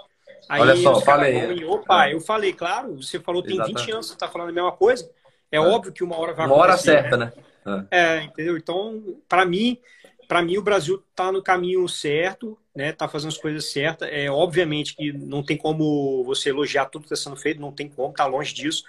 [0.47, 1.63] Aí Olha só, falei.
[1.65, 3.81] Opa, eu falei, claro, você falou tem Exatamente.
[3.81, 5.09] 20 anos, você está falando a mesma coisa.
[5.51, 6.91] É, é, óbvio que uma hora vai uma acontecer.
[6.91, 7.33] Uma hora certa, né?
[7.65, 7.87] né?
[7.89, 8.57] É, entendeu?
[8.57, 9.79] Então, para mim,
[10.27, 12.91] para mim o Brasil está no caminho certo, né?
[12.91, 14.07] Tá fazendo as coisas certas.
[14.11, 17.89] É obviamente que não tem como você elogiar tudo que está sendo feito, não tem
[17.89, 18.83] como, tá longe disso.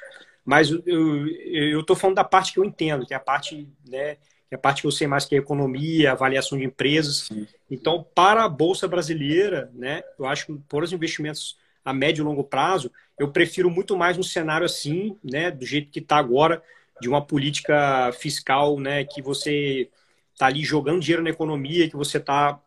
[0.47, 4.15] Mas eu, tô falando da parte que eu entendo, que é a parte, né,
[4.49, 7.27] que é a parte que eu sei mais que é economia, avaliação de empresas.
[7.27, 7.49] Sim.
[7.69, 12.25] Então, para a Bolsa Brasileira, né, eu acho que por os investimentos a médio e
[12.25, 16.63] longo prazo, eu prefiro muito mais um cenário assim, né, do jeito que está agora,
[17.01, 19.89] de uma política fiscal, né, que você
[20.33, 22.61] está ali jogando dinheiro na economia, que você está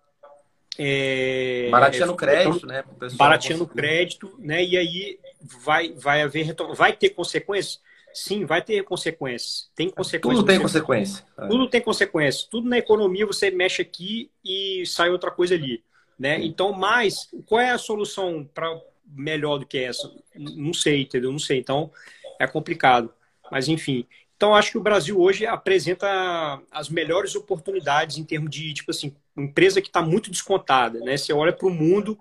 [0.78, 2.84] é, barateando crédito, né?
[3.15, 4.63] Barateando crédito, né?
[4.63, 7.82] E aí vai, vai haver vai ter consequências?
[8.13, 9.69] Sim, vai ter consequências.
[9.75, 10.39] Tem consequências.
[10.39, 11.25] Tudo tem consequência.
[11.47, 12.43] Tudo tem consequências.
[12.43, 15.84] Tudo na economia você mexe aqui e sai outra coisa ali,
[16.17, 16.39] né?
[16.43, 20.12] Então, mas qual é a solução para melhor do que essa?
[20.36, 21.32] Não sei, entendeu?
[21.32, 21.60] Não sei.
[21.60, 21.91] Então,
[22.39, 23.13] é complicado.
[23.52, 24.06] Mas enfim,
[24.39, 29.13] então, acho que o Brasil hoje apresenta as melhores oportunidades em termos de, tipo assim,
[29.38, 31.17] empresa que está muito descontada, né?
[31.17, 32.17] Você olha para o mundo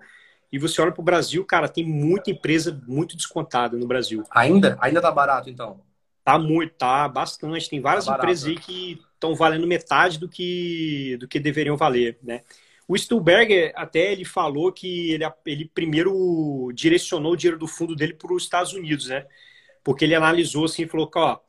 [0.51, 4.23] e você olha para o Brasil, cara, tem muita empresa muito descontada no Brasil.
[4.31, 4.77] Ainda?
[4.81, 5.81] Ainda tá barato, então?
[6.23, 7.69] Tá muito, tá bastante.
[7.69, 12.17] Tem várias tá empresas aí que estão valendo metade do que, do que deveriam valer,
[12.23, 12.41] né?
[12.87, 18.15] O Stuhlberger até ele falou que ele, ele primeiro direcionou o dinheiro do fundo dele
[18.15, 19.27] para os Estados Unidos, né?
[19.83, 21.39] Porque ele analisou assim e falou que, ó,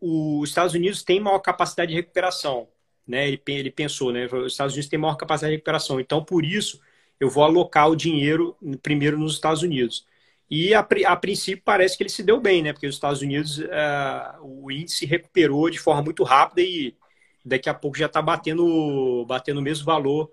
[0.00, 2.68] os Estados Unidos têm maior capacidade de recuperação,
[3.04, 3.26] né?
[3.26, 4.26] Ele, ele pensou, né?
[4.26, 6.80] Os Estados Unidos têm maior capacidade de recuperação, então por isso
[7.22, 10.04] eu vou alocar o dinheiro primeiro nos Estados Unidos.
[10.50, 12.72] E a, a princípio parece que ele se deu bem, né?
[12.72, 16.96] Porque os Estados Unidos uh, o índice recuperou de forma muito rápida e
[17.44, 20.32] daqui a pouco já está batendo, batendo o mesmo valor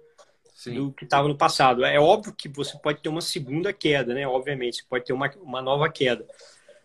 [0.55, 0.73] Sim.
[0.73, 1.85] do que estava no passado.
[1.85, 4.27] É óbvio que você pode ter uma segunda queda, né?
[4.27, 6.25] Obviamente, você pode ter uma, uma nova queda.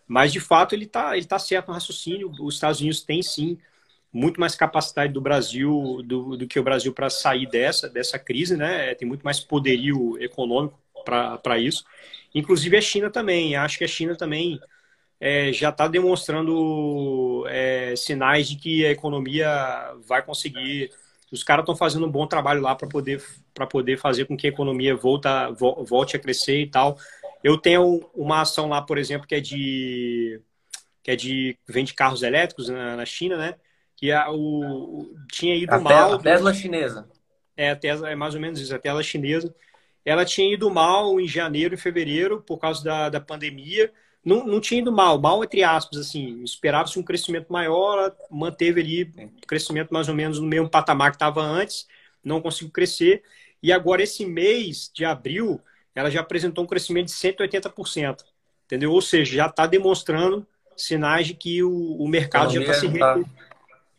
[0.06, 2.30] Mas, de fato, ele está ele tá certo no raciocínio.
[2.42, 3.58] Os Estados Unidos têm, sim,
[4.14, 8.56] muito mais capacidade do Brasil, do, do que o Brasil para sair dessa, dessa crise,
[8.56, 8.94] né?
[8.94, 11.84] Tem muito mais poderio econômico para isso.
[12.32, 13.56] Inclusive a China também.
[13.56, 14.60] Acho que a China também
[15.20, 19.48] é, já está demonstrando é, sinais de que a economia
[20.06, 20.92] vai conseguir.
[21.32, 23.20] Os caras estão fazendo um bom trabalho lá para poder,
[23.68, 26.96] poder fazer com que a economia volta, volte a crescer e tal.
[27.42, 30.40] Eu tenho uma ação lá, por exemplo, que é de
[31.02, 33.56] que é de vende carros elétricos na, na China, né?
[34.04, 36.12] Que a, o, tinha ido a mal.
[36.12, 37.08] A Tesla chinesa.
[37.56, 39.54] É, a Tesla é mais ou menos isso, a Tesla chinesa.
[40.04, 43.90] Ela tinha ido mal em janeiro e fevereiro por causa da, da pandemia.
[44.22, 46.42] Não, não tinha ido mal, mal entre aspas, assim.
[46.44, 49.04] Esperava-se um crescimento maior, ela manteve ali
[49.42, 51.88] o crescimento mais ou menos no mesmo patamar que estava antes,
[52.22, 53.22] não conseguiu crescer.
[53.62, 55.58] E agora, esse mês de abril,
[55.94, 58.22] ela já apresentou um crescimento de 180%.
[58.66, 58.92] Entendeu?
[58.92, 63.18] Ou seja, já está demonstrando sinais de que o, o mercado já está se, tá...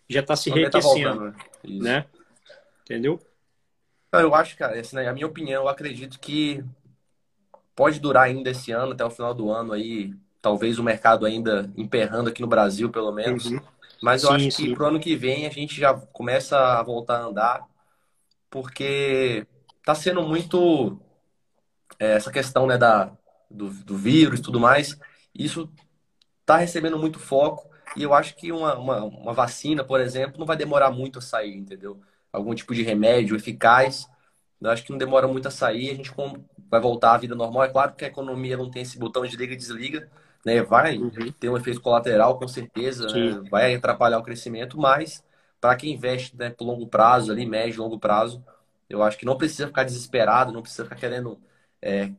[0.09, 1.31] já tá se enriquecendo.
[1.31, 2.05] Tá né?
[2.83, 3.19] Entendeu?
[4.11, 6.63] Eu acho, cara, assim, né, a minha opinião, eu acredito que
[7.75, 11.69] pode durar ainda esse ano, até o final do ano aí, talvez o mercado ainda
[11.75, 13.45] emperrando aqui no Brasil, pelo menos.
[13.45, 13.59] Uhum.
[14.01, 17.17] Mas eu sim, acho que pro ano que vem a gente já começa a voltar
[17.17, 17.67] a andar,
[18.49, 19.45] porque
[19.83, 20.99] tá sendo muito
[21.99, 23.11] é, essa questão né, da,
[23.49, 24.97] do, do vírus e tudo mais,
[25.33, 25.69] isso
[26.41, 30.45] está recebendo muito foco e eu acho que uma, uma, uma, vacina, por exemplo, não
[30.45, 31.99] vai demorar muito a sair, entendeu?
[32.31, 34.07] Algum tipo de remédio eficaz,
[34.61, 36.11] eu acho que não demora muito a sair, a gente
[36.69, 37.63] vai voltar à vida normal.
[37.63, 40.09] É claro que a economia não tem esse botão de liga e desliga,
[40.45, 40.61] né?
[40.61, 41.31] Vai uhum.
[41.39, 43.41] ter um efeito colateral, com certeza, né?
[43.49, 45.23] vai atrapalhar o crescimento, mas
[45.59, 48.43] para quem investe né, por longo prazo, ali, médio, longo prazo,
[48.89, 51.39] eu acho que não precisa ficar desesperado, não precisa ficar querendo
[51.81, 52.11] é,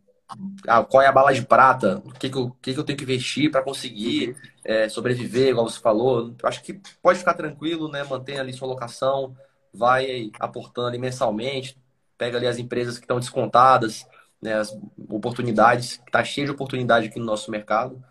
[0.90, 3.04] qual é a bala de prata, o que, que, eu, que, que eu tenho que
[3.04, 6.34] investir para conseguir é, sobreviver, igual você falou.
[6.42, 8.02] Eu acho que pode ficar tranquilo, né?
[8.02, 9.36] Mantém ali sua locação,
[9.72, 11.78] vai aportando ali mensalmente,
[12.18, 14.04] pega ali as empresas que estão descontadas,
[14.42, 14.54] né?
[14.54, 14.76] as
[15.08, 18.02] oportunidades, que está cheio de oportunidade aqui no nosso mercado,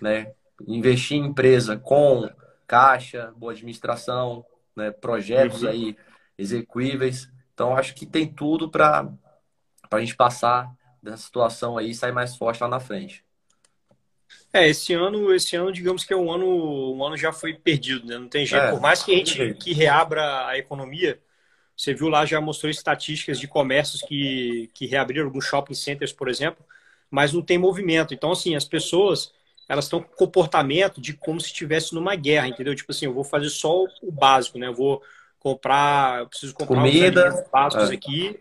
[0.00, 0.32] né?
[0.66, 2.28] Investir em empresa com
[2.66, 4.90] caixa, boa administração, né?
[4.90, 5.68] projetos uhum.
[5.68, 5.96] aí
[6.38, 7.30] execuíveis.
[7.52, 9.08] Então, acho que tem tudo para
[9.90, 10.72] a gente passar
[11.02, 13.24] dessa situação aí e sair mais forte lá na frente.
[14.52, 18.06] É, esse ano, esse ano, digamos que é um ano, um ano já foi perdido,
[18.06, 18.18] né?
[18.18, 18.64] Não tem jeito.
[18.64, 21.20] É, Por mais que a gente que reabra a economia,
[21.76, 26.28] você viu lá, já mostrou estatísticas de comércios que, que reabriram alguns shopping centers, por
[26.28, 26.64] exemplo,
[27.10, 28.14] mas não tem movimento.
[28.14, 29.32] Então, assim, as pessoas,
[29.68, 32.74] elas estão com comportamento de como se estivesse numa guerra, entendeu?
[32.74, 34.66] Tipo assim, eu vou fazer só o básico, né?
[34.66, 35.02] Eu vou
[35.38, 37.94] comprar, eu preciso comprar comida básicos é.
[37.94, 38.40] aqui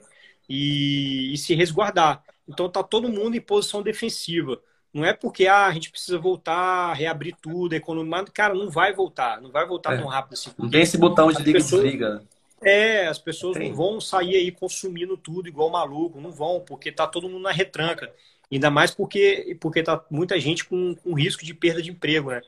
[0.49, 2.23] e, e se resguardar.
[2.47, 4.59] Então tá todo mundo em posição defensiva.
[4.93, 7.75] Não é porque ah, a gente precisa voltar, reabrir tudo.
[8.05, 9.41] Mas, cara, não vai voltar.
[9.41, 9.97] Não vai voltar é.
[9.97, 10.51] tão rápido assim.
[10.57, 11.81] Não tem esse botão de liga pessoas...
[11.81, 12.23] e desliga.
[12.63, 16.19] É, as pessoas não vão sair aí consumindo tudo igual maluco.
[16.19, 18.11] Não vão, porque tá todo mundo na retranca.
[18.51, 22.41] Ainda mais porque, porque tá muita gente com, com risco de perda de emprego, né?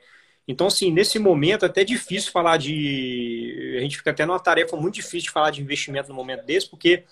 [0.47, 3.75] Então, assim, nesse momento é até difícil falar de.
[3.77, 6.67] A gente fica até numa tarefa muito difícil de falar de investimento no momento desse,
[6.67, 7.03] porque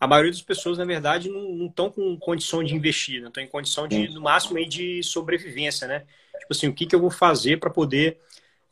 [0.00, 3.48] a maioria das pessoas, na verdade, não estão com condição de investir, não estão em
[3.48, 6.04] condição de, no máximo, aí, de sobrevivência, né?
[6.38, 8.18] Tipo assim, o que, que eu vou fazer para poder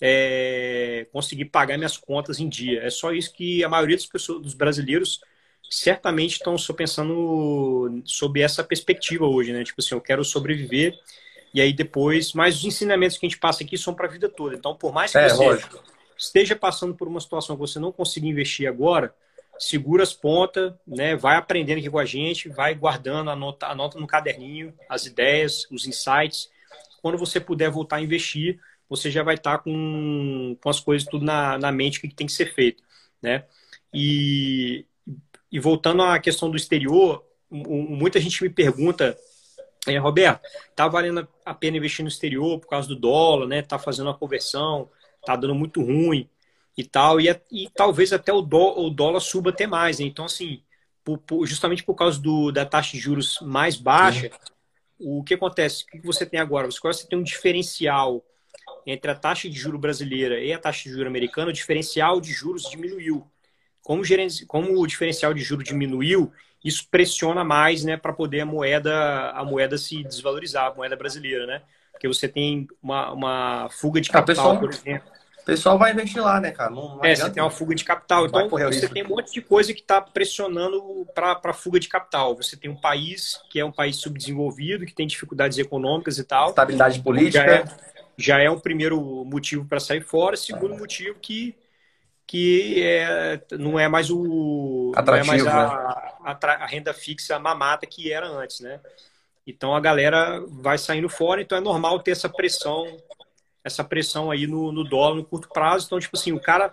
[0.00, 2.80] é, conseguir pagar minhas contas em dia?
[2.82, 5.20] É só isso que a maioria das pessoas, dos brasileiros,
[5.68, 9.64] certamente estão só pensando sob essa perspectiva hoje, né?
[9.64, 10.96] Tipo assim, eu quero sobreviver
[11.52, 14.28] e aí depois, mas os ensinamentos que a gente passa aqui são para a vida
[14.28, 14.54] toda.
[14.54, 15.82] Então, por mais que é, você lógico.
[16.16, 19.12] esteja passando por uma situação que você não consiga investir agora,
[19.58, 21.16] segura as pontas, né?
[21.16, 25.86] Vai aprendendo aqui com a gente, vai guardando, anota, anota no caderninho as ideias, os
[25.86, 26.50] insights.
[27.02, 31.08] Quando você puder voltar a investir, você já vai estar tá com, com as coisas
[31.08, 32.82] tudo na, na mente, o que tem que ser feito,
[33.20, 33.44] né?
[33.92, 34.86] E,
[35.50, 39.16] e voltando à questão do exterior, muita gente me pergunta
[39.86, 40.40] é, Roberto,
[40.74, 43.62] tá valendo a pena investir no exterior por causa do dólar, né?
[43.62, 44.90] Tá fazendo uma conversão,
[45.24, 46.28] tá dando muito ruim
[46.76, 49.98] e tal, e, e talvez até o, dó, o dólar suba até mais.
[49.98, 50.06] Né?
[50.06, 50.62] Então, assim,
[51.02, 54.30] por, por, justamente por causa do, da taxa de juros mais baixa,
[54.98, 55.84] o que acontece?
[55.84, 56.68] O que você tem agora?
[56.68, 58.24] Você tem um diferencial
[58.86, 62.32] entre a taxa de juro brasileira e a taxa de juro americana, o diferencial de
[62.32, 63.26] juros diminuiu.
[63.82, 64.02] Como,
[64.46, 66.32] como o diferencial de juro diminuiu,
[66.64, 71.46] isso pressiona mais, né, para poder a moeda, a moeda se desvalorizar, a moeda brasileira,
[71.46, 71.62] né?
[71.92, 75.15] Porque você tem uma, uma fuga de capital, pessoal, por exemplo.
[75.46, 76.70] O pessoal vai investir lá, né, cara?
[76.70, 78.26] Não, não é, você tem uma fuga de capital.
[78.26, 82.34] Então, você tem um monte de coisa que está pressionando para a fuga de capital.
[82.34, 86.48] Você tem um país que é um país subdesenvolvido, que tem dificuldades econômicas e tal.
[86.48, 87.46] Estabilidade política.
[87.46, 87.64] Já é,
[88.18, 90.36] já é um primeiro motivo para sair fora.
[90.36, 91.54] Segundo motivo que
[92.26, 96.36] que é, não é mais o Atrativo, não é mais a, né?
[96.42, 98.80] a, a, renda fixa mamata que era antes, né?
[99.46, 102.84] Então a galera vai saindo fora, então é normal ter essa pressão,
[103.66, 105.86] essa pressão aí no, no dólar no curto prazo.
[105.86, 106.72] Então tipo assim, o cara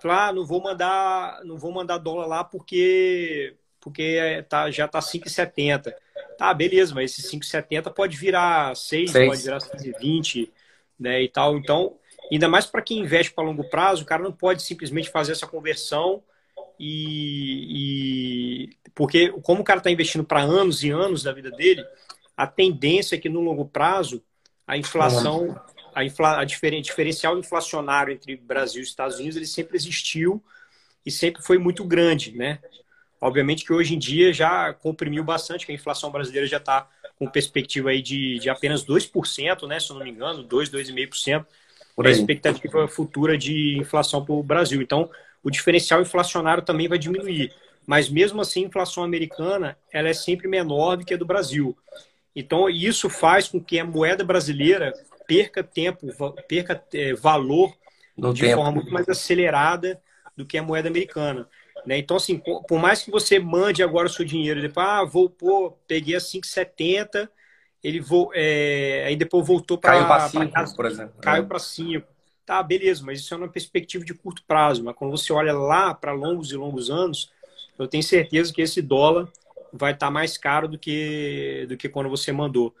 [0.00, 4.88] fala, ah, não vou mandar, não vou mandar dólar lá porque porque é, tá, já
[4.88, 5.92] tá 5,70.
[6.38, 9.28] Tá, beleza, mas esse 5,70 pode virar 6, 6.
[9.28, 10.50] pode virar 6,20,
[10.98, 11.56] né, e tal.
[11.56, 11.96] Então,
[12.30, 15.46] Ainda mais para quem investe para longo prazo, o cara não pode simplesmente fazer essa
[15.46, 16.22] conversão
[16.78, 18.70] e, e...
[18.94, 21.84] porque como o cara está investindo para anos e anos da vida dele,
[22.36, 24.22] a tendência é que no longo prazo
[24.66, 25.60] a inflação,
[25.94, 30.42] a, infla, a diferen, diferencial inflacionário entre Brasil e Estados Unidos ele sempre existiu
[31.04, 32.58] e sempre foi muito grande, né?
[33.20, 36.88] Obviamente que hoje em dia já comprimiu bastante, que a inflação brasileira já está
[37.18, 39.80] com perspectiva aí de, de apenas 2%, né?
[39.80, 41.46] Se eu não me engano, 2, 2,5%
[42.02, 44.82] a expectativa futura de inflação para o Brasil.
[44.82, 45.08] Então,
[45.42, 47.52] o diferencial inflacionário também vai diminuir.
[47.86, 51.76] Mas mesmo assim, a inflação americana ela é sempre menor do que a do Brasil.
[52.34, 54.92] Então, isso faz com que a moeda brasileira
[55.26, 56.06] perca tempo,
[56.48, 57.74] perca é, valor
[58.16, 58.56] no de tempo.
[58.56, 60.00] forma muito mais acelerada
[60.36, 61.48] do que a moeda americana.
[61.86, 61.98] Né?
[61.98, 65.76] Então, assim, por mais que você mande agora o seu dinheiro, depois, ah, vou pôr,
[65.86, 67.28] peguei a 5,70
[67.84, 71.14] ele vo, é, aí depois voltou para caiu para 5, por exemplo.
[71.20, 71.46] Caiu é.
[71.46, 72.08] para 5.
[72.46, 74.82] Tá, beleza, mas isso é uma perspectiva de curto prazo.
[74.82, 77.30] Mas quando você olha lá para longos e longos anos,
[77.78, 79.28] eu tenho certeza que esse dólar
[79.70, 82.74] vai estar tá mais caro do que, do que quando você mandou.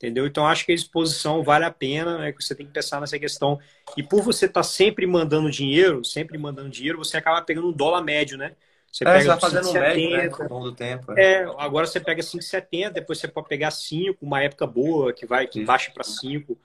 [0.00, 0.26] Entendeu?
[0.26, 2.32] Então, acho que a exposição vale a pena, né?
[2.32, 3.60] Que você tem que pensar nessa questão.
[3.98, 7.72] E por você estar tá sempre mandando dinheiro, sempre mandando dinheiro, você acaba pegando um
[7.72, 8.52] dólar médio, né?
[8.90, 11.12] Você é, pega você fazendo 5, médio, né, ao longo do tempo.
[11.12, 11.42] É.
[11.42, 15.46] é, agora você pega 5,70, depois você pode pegar 5, uma época boa que vai,
[15.46, 16.58] que baixa para 5,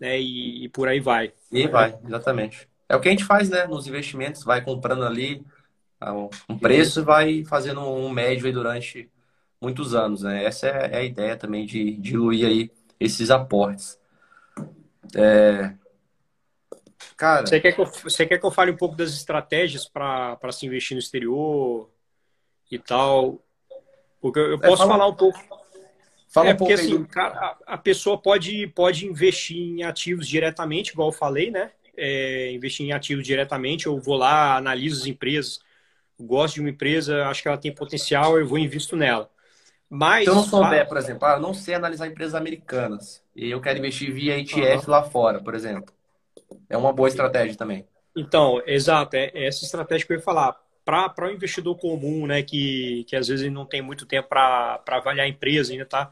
[0.00, 0.20] né?
[0.20, 1.32] E, e, por aí vai.
[1.52, 2.68] E vai, exatamente.
[2.88, 3.68] É o que a gente faz, né?
[3.68, 5.44] Nos investimentos, vai comprando ali
[6.48, 9.08] um preço e vai fazendo um médio aí durante
[9.60, 10.44] muitos anos, né?
[10.44, 12.70] Essa é, é a ideia também de diluir aí
[13.00, 13.98] esses aportes.
[15.16, 15.74] É,
[17.20, 17.46] Cara.
[17.46, 20.64] Você quer, que eu, você quer que eu fale um pouco das estratégias para se
[20.64, 21.90] investir no exterior
[22.70, 23.38] e tal?
[24.22, 25.38] Porque eu, é, posso fala, falar um pouco.
[26.28, 30.92] Fala é, um porque pouco assim, cara, a, pessoa pode, pode investir em ativos diretamente,
[30.92, 31.70] igual eu falei, né?
[31.94, 35.60] É, investir em ativos diretamente, eu vou lá, analiso as empresas,
[36.18, 39.30] gosto de uma empresa, acho que ela tem potencial, eu vou e invisto nela.
[39.92, 43.50] Mas, Se eu não souber, por exemplo, ah, eu não sei analisar empresas americanas e
[43.50, 44.90] eu quero investir via ETF uhum.
[44.92, 45.92] lá fora, por exemplo.
[46.68, 47.84] É uma boa estratégia também.
[48.16, 50.56] Então, exato, é, é essa estratégia que eu ia falar.
[50.84, 55.26] Para o investidor comum, né, que, que às vezes não tem muito tempo para avaliar
[55.26, 56.10] a empresa, ainda está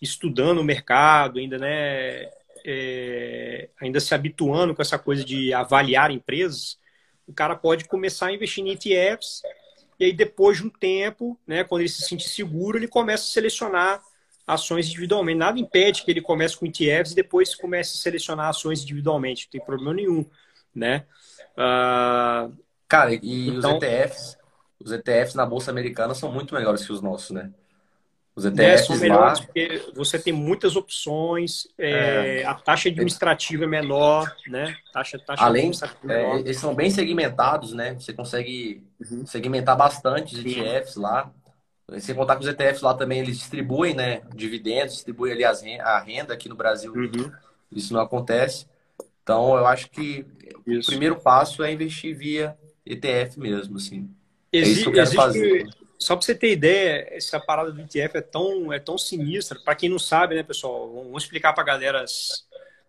[0.00, 2.28] estudando o mercado, ainda, né,
[2.64, 6.78] é, ainda se habituando com essa coisa de avaliar empresas,
[7.26, 9.42] o cara pode começar a investir em ETFs
[9.98, 13.26] e aí depois de um tempo, né, quando ele se sentir seguro, ele começa a
[13.26, 14.00] selecionar
[14.46, 15.38] ações individualmente.
[15.38, 19.46] Nada impede que ele comece com ETFs e depois comece a selecionar ações individualmente.
[19.46, 20.24] Não tem problema nenhum,
[20.74, 21.04] né?
[21.52, 24.38] Uh, Cara, e então, os ETFs,
[24.80, 27.52] os ETFs na bolsa americana são muito melhores que os nossos, né?
[28.38, 29.46] Os ETFs né, são melhores lá...
[29.46, 34.76] porque você tem muitas opções, é, é, a taxa administrativa é menor, né?
[34.92, 35.72] Taxa, taxa Além,
[36.08, 37.94] é, eles são bem segmentados, né?
[37.94, 39.26] Você consegue uhum.
[39.26, 41.32] segmentar bastante os ETFs lá.
[41.98, 44.22] Sem contar que os ETFs lá também eles distribuem, né?
[44.32, 46.92] Dividendos, distribuem ali as, a renda aqui no Brasil.
[46.92, 47.32] Uhum.
[47.72, 48.66] Isso não acontece.
[49.24, 50.24] Então, eu acho que
[50.64, 50.82] isso.
[50.82, 54.08] o primeiro passo é investir via ETF mesmo, assim.
[54.52, 55.68] Exi é isso que eu quero existe, fazer.
[55.98, 59.58] Só para você ter ideia, essa parada do ETF é tão, é tão sinistra.
[59.64, 60.92] Para quem não sabe, né, pessoal?
[60.92, 62.04] Vamos explicar para a galera.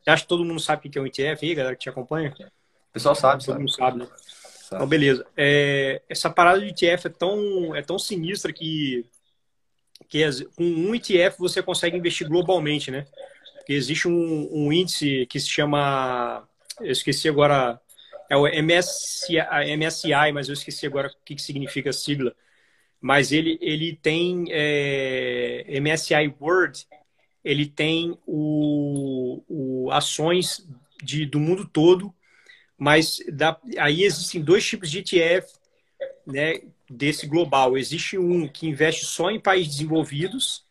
[0.06, 2.34] Acha que todo mundo sabe o que é um ETF aí, galera que te acompanha?
[2.40, 3.60] O pessoal sabe, Todo sabe.
[3.60, 4.06] mundo sabe, né?
[4.06, 4.76] Sabe.
[4.76, 5.26] Então, beleza.
[5.36, 9.06] É, essa parada de ETF é tão, é tão sinistra que,
[10.08, 10.24] que
[10.56, 13.08] com um ETF você consegue investir globalmente, né?
[13.58, 16.48] Porque existe um, um índice que se chama.
[16.80, 17.80] Eu esqueci agora.
[18.30, 19.38] É o MSCI,
[19.76, 22.36] MSCI mas eu esqueci agora o que, que significa a sigla
[23.02, 26.86] mas ele, ele tem é, MSI World,
[27.44, 30.68] ele tem o, o ações
[31.02, 32.14] de, do mundo todo,
[32.78, 35.48] mas da, aí existem dois tipos de ETF
[36.26, 37.78] né, desse global.
[37.78, 40.66] Existe um que investe só em países desenvolvidos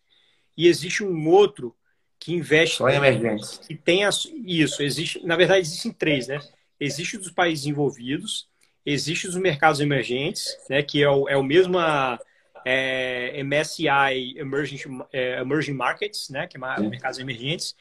[0.56, 1.74] e existe um outro
[2.18, 3.58] que investe só em emergentes.
[3.58, 4.02] Que tem
[4.44, 6.40] isso, existe, na verdade existem três, né?
[6.80, 8.48] Existe dos países desenvolvidos,
[8.90, 11.78] Existe os mercados emergentes, né, que é o, é o mesmo
[12.64, 14.78] é, MSCI Emerging,
[15.12, 16.88] é, Emerging Markets, né, que é Sim.
[16.88, 17.76] mercados emergentes,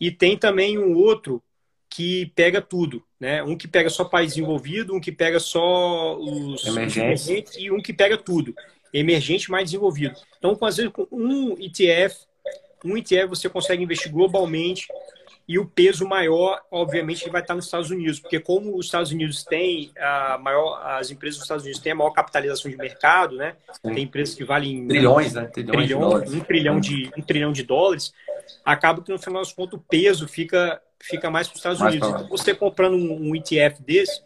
[0.00, 1.42] e tem também um outro
[1.90, 3.42] que pega tudo, né?
[3.42, 7.92] Um que pega só país desenvolvido, um que pega só os emergentes e um que
[7.92, 8.54] pega tudo,
[8.94, 10.14] emergente mais desenvolvido.
[10.38, 12.16] Então, às vezes, com um ETF,
[12.84, 14.86] um ETF você consegue investir globalmente
[15.50, 19.42] e o peso maior, obviamente, vai estar nos Estados Unidos, porque como os Estados Unidos
[19.42, 23.56] têm a maior, as empresas dos Estados Unidos têm a maior capitalização de mercado, né?
[23.72, 23.92] Sim.
[23.92, 25.46] Tem empresas que valem trilhões, né?
[25.46, 28.14] Trilhões trilhão, um trilhão de um trilhão de dólares.
[28.64, 31.94] Acaba que no final das contas o peso fica fica mais para os Estados mais
[31.94, 32.08] Unidos.
[32.08, 34.22] Então, você comprando um, um ETF desse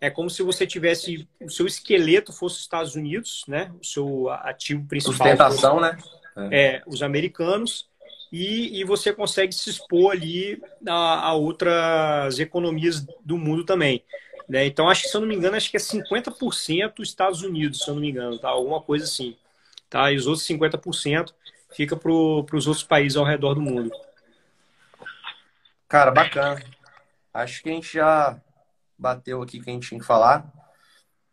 [0.00, 3.72] é como se você tivesse o seu esqueleto fosse os Estados Unidos, né?
[3.82, 5.16] O seu ativo principal.
[5.16, 5.90] Sustentação, fosse,
[6.36, 6.48] né?
[6.52, 7.88] É, os americanos
[8.32, 14.04] e, e você consegue se expor ali a, a outras economias do mundo também.
[14.48, 14.66] Né?
[14.66, 17.90] Então, acho que, se eu não me engano, acho que é 50% Estados Unidos, se
[17.90, 18.48] eu não me engano, tá?
[18.48, 19.36] alguma coisa assim.
[19.90, 20.10] Tá?
[20.10, 21.32] E os outros 50%
[21.70, 23.90] fica para os outros países ao redor do mundo.
[25.86, 26.62] Cara, bacana.
[27.32, 28.40] Acho que a gente já
[28.98, 30.50] bateu aqui o que a gente tinha que falar.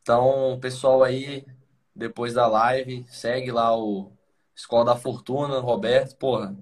[0.02, 1.46] Então, pessoal aí,
[1.96, 4.12] depois da live, segue lá o
[4.56, 6.16] Escola da Fortuna, Roberto.
[6.16, 6.56] Porra,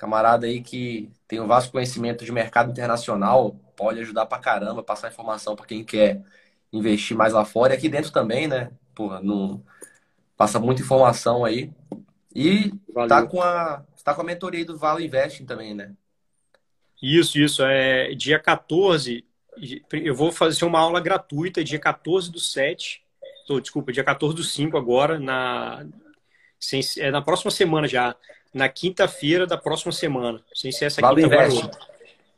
[0.00, 5.10] camarada aí que tem um vasto conhecimento de mercado internacional, pode ajudar pra caramba, passar
[5.10, 6.22] informação para quem quer
[6.72, 7.74] investir mais lá fora.
[7.74, 8.70] E aqui dentro também, né?
[8.94, 9.62] Porra, não...
[10.38, 11.70] passa muita informação aí.
[12.34, 12.72] E
[13.06, 15.92] tá com a tá com a mentoria do Valo Investing também, né?
[17.02, 17.62] Isso, isso.
[17.62, 19.22] É dia 14.
[19.92, 23.04] Eu vou fazer uma aula gratuita dia 14 do 7.
[23.46, 25.84] Tô, desculpa, dia 14 do 5 agora, na,
[26.98, 28.16] é na próxima semana já
[28.52, 30.42] na quinta-feira da próxima semana.
[30.54, 31.78] Sem ser essa Value quinta.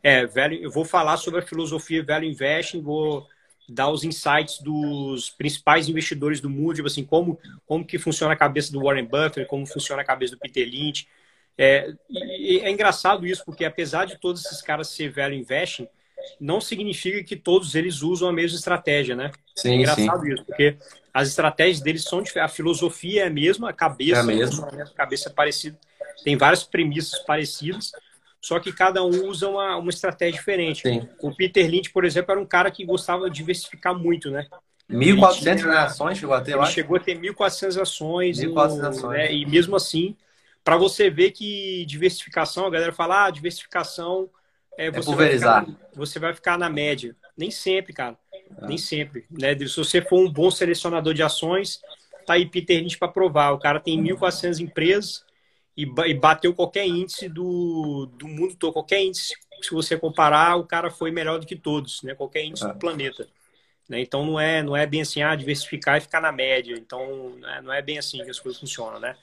[0.03, 3.27] É, velho, eu vou falar sobre a filosofia Value Investing, vou
[3.69, 8.37] dar os insights dos principais investidores do mundo, tipo assim, como, como que funciona a
[8.37, 11.07] cabeça do Warren Buffett, como funciona a cabeça do Peter Lynch.
[11.57, 15.89] É, é engraçado isso, porque apesar de todos esses caras ser Value Investing,
[16.41, 19.31] não significa que todos eles usam a mesma estratégia, né?
[19.55, 20.33] Sim, é engraçado sim.
[20.33, 20.77] isso, porque
[21.15, 24.67] as estratégias deles são diferentes, a filosofia é a mesma, a cabeça é a mesma,
[24.67, 25.79] a cabeça é parecida
[26.25, 27.93] tem várias premissas parecidas,
[28.41, 30.83] só que cada um usa uma, uma estratégia diferente.
[30.83, 31.09] Sim.
[31.21, 34.47] O Peter Lynch, por exemplo, era um cara que gostava de diversificar muito, né?
[34.91, 38.39] 1.400 ações chegou a ter, Ele chegou a ter 1.400 ações.
[38.39, 39.19] 1.400 ações.
[39.19, 39.33] Né?
[39.33, 40.17] E mesmo assim,
[40.63, 44.29] para você ver que diversificação, a galera fala, ah, diversificação
[44.77, 47.15] é, você, é vai ficar, você vai ficar na média.
[47.37, 48.17] Nem sempre, cara.
[48.59, 48.67] Ah.
[48.67, 49.25] Nem sempre.
[49.31, 49.57] Né?
[49.59, 51.81] Se você for um bom selecionador de ações,
[52.27, 53.53] tá aí Peter Lynch para provar.
[53.53, 55.25] O cara tem 1.400 empresas,
[55.77, 60.67] e, e bateu qualquer índice do, do mundo todo, qualquer índice, se você comparar, o
[60.67, 62.15] cara foi melhor do que todos, né?
[62.15, 62.75] Qualquer índice do é.
[62.75, 63.29] planeta.
[63.89, 64.01] Né?
[64.01, 66.75] Então não é, não é bem assim, ah, diversificar e ficar na média.
[66.75, 67.61] Então né?
[67.63, 69.17] não é bem assim que as coisas funcionam, né?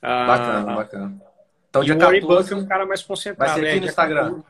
[0.00, 1.22] Ah, bacana, bacana.
[1.68, 3.52] Então, e o Warren Buffett é um cara mais concentrado.
[3.52, 3.80] Vai ser aqui né?
[3.80, 4.42] no Instagram.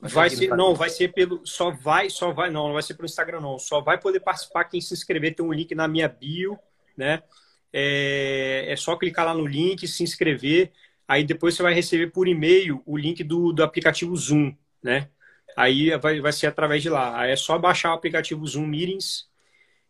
[0.00, 1.46] Vai ser, não, vai ser pelo.
[1.46, 3.58] Só vai, só vai, não, não vai ser pelo Instagram, não.
[3.58, 5.34] Só vai poder participar quem se inscrever.
[5.34, 6.58] Tem um link na minha bio,
[6.96, 7.22] né?
[7.76, 10.70] É, é só clicar lá no link, se inscrever.
[11.08, 15.08] Aí depois você vai receber por e-mail o link do, do aplicativo Zoom, né?
[15.56, 17.18] Aí vai, vai ser através de lá.
[17.18, 19.28] Aí é só baixar o aplicativo Zoom Meetings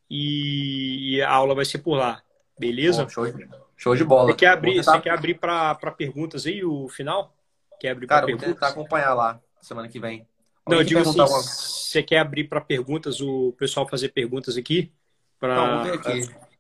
[0.09, 2.23] e, e a aula vai ser por lá.
[2.59, 3.07] Beleza?
[3.09, 4.33] show, de, show de bola.
[4.33, 7.35] Você quer abrir, você quer abrir para perguntas aí, o final?
[7.79, 8.49] Quer abrir para perguntas?
[8.49, 10.27] vou tentar acompanhar lá semana que vem.
[10.67, 14.91] Não, eu digo assim, você quer abrir para perguntas, o pessoal fazer perguntas aqui?
[15.39, 15.85] Para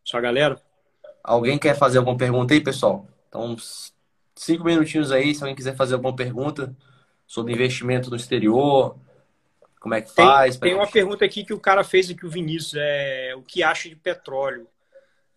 [0.05, 0.61] sua galera?
[1.25, 3.09] Alguém quer fazer alguma pergunta aí, pessoal?
[3.29, 3.57] Então,
[4.37, 6.77] cinco minutinhos aí, se alguém quiser fazer alguma pergunta
[7.27, 8.97] sobre investimento no exterior,
[9.81, 10.59] como é que faz?
[10.59, 13.89] Tem, uma pergunta aqui que o cara fez aqui, o Vinícius, é o que acha
[13.89, 14.69] de petróleo?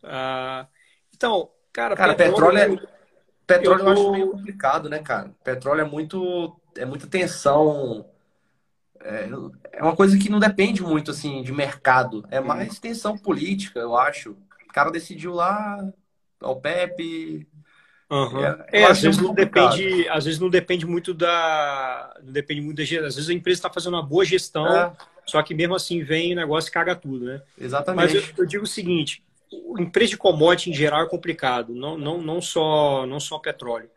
[0.04, 0.68] Ah,
[1.16, 5.32] então, cara, cara petróleo, petróleo é, petróleo eu, eu acho meio complicado, né, cara?
[5.44, 8.06] Petróleo é muito, é muita tensão
[9.08, 9.30] é,
[9.74, 13.96] é uma coisa que não depende muito assim de mercado, é mais tensão política, eu
[13.96, 14.36] acho.
[14.78, 15.92] O cara decidiu lá,
[16.40, 17.48] o PEP.
[18.10, 18.46] Uhum.
[18.46, 22.78] É, é às vezes não depende, às vezes não depende muito da, não depende muito
[22.78, 24.94] da às vezes a empresa está fazendo uma boa gestão, é.
[25.26, 27.42] só que mesmo assim vem o negócio e caga tudo, né?
[27.60, 28.14] Exatamente.
[28.14, 29.24] Mas eu, eu digo o seguinte,
[29.80, 33.90] empresa de commodity em geral é complicado, não, não, não, só, não só petróleo.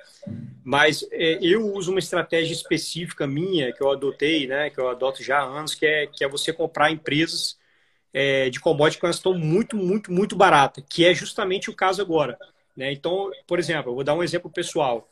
[0.64, 5.22] Mas é, eu uso uma estratégia específica minha, que eu adotei, né, que eu adoto
[5.22, 7.59] já há anos, que é, que é você comprar empresas
[8.12, 12.02] é, de commodity que elas estão muito, muito, muito baratas, que é justamente o caso
[12.02, 12.38] agora.
[12.76, 12.92] Né?
[12.92, 15.08] Então, por exemplo, eu vou dar um exemplo pessoal.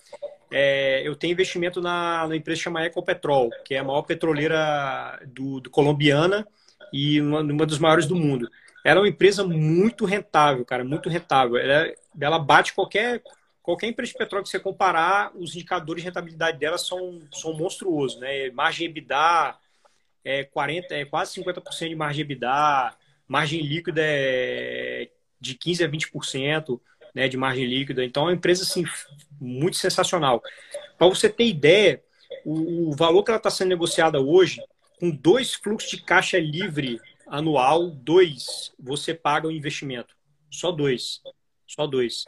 [0.50, 5.60] É, eu tenho investimento na, na empresa chamada Ecopetrol, que é a maior petroleira do,
[5.60, 6.46] do colombiana
[6.92, 8.48] e uma, uma dos maiores do mundo.
[8.84, 11.56] Ela é uma empresa muito rentável, cara, muito rentável.
[11.56, 13.22] Ela, ela bate qualquer,
[13.62, 18.18] qualquer empresa de petróleo que você comparar, os indicadores de rentabilidade dela são, são monstruosos,
[18.18, 18.50] né?
[18.50, 19.56] Margem EBITDA
[20.24, 22.94] é, 40, é quase 50% de margem EBITDA,
[23.26, 25.10] margem líquida é
[25.40, 26.80] de 15% a 20%
[27.14, 28.04] né, de margem líquida.
[28.04, 28.84] Então, é uma empresa assim,
[29.40, 30.42] muito sensacional.
[30.96, 32.02] Para você ter ideia,
[32.44, 34.60] o, o valor que ela está sendo negociada hoje,
[34.98, 40.14] com dois fluxos de caixa livre anual, dois, você paga o investimento.
[40.50, 41.20] Só dois.
[41.66, 42.24] Só dois.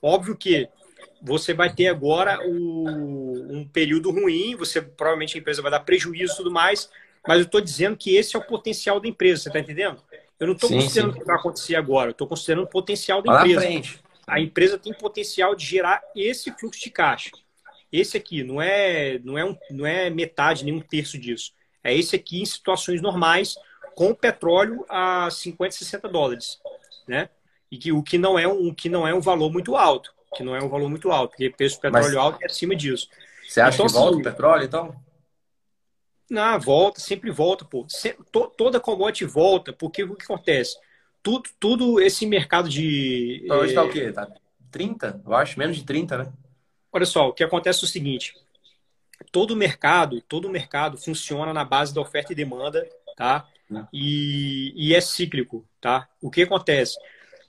[0.00, 0.68] Óbvio que
[1.20, 6.34] você vai ter agora o, um período ruim, você provavelmente a empresa vai dar prejuízo
[6.34, 6.90] e tudo mais,
[7.26, 10.02] mas eu estou dizendo que esse é o potencial da empresa, você está entendendo?
[10.38, 13.32] Eu não estou considerando o que vai acontecer agora, eu estou considerando o potencial da
[13.32, 13.98] Lá empresa.
[14.26, 17.30] A empresa tem potencial de gerar esse fluxo de caixa.
[17.92, 21.52] Esse aqui não é, não é, um, não é metade, nem um terço disso.
[21.82, 23.56] É esse aqui em situações normais,
[23.94, 26.58] com o petróleo a 50, 60 dólares,
[27.06, 27.28] né?
[27.70, 30.42] E que o que não é um, que não é um valor muito alto, que
[30.42, 33.08] não é um valor muito alto, porque preço do petróleo Mas, alto é acima disso.
[33.48, 35.05] Você acha então, que volta assim, o petróleo, então?
[36.28, 37.86] Não, volta, sempre volta, pô.
[38.56, 40.76] toda commodity volta, porque o que acontece?
[41.22, 43.42] Tudo, tudo esse mercado de.
[43.44, 44.12] Então, hoje tá o quê?
[44.12, 44.28] Tá
[44.70, 45.22] 30?
[45.24, 46.32] Eu acho, menos de 30, né?
[46.92, 48.34] Olha só, o que acontece é o seguinte:
[49.30, 53.46] todo mercado, todo mercado funciona na base da oferta e demanda, tá?
[53.68, 53.86] Né?
[53.92, 56.08] E, e é cíclico, tá?
[56.20, 56.96] O que acontece?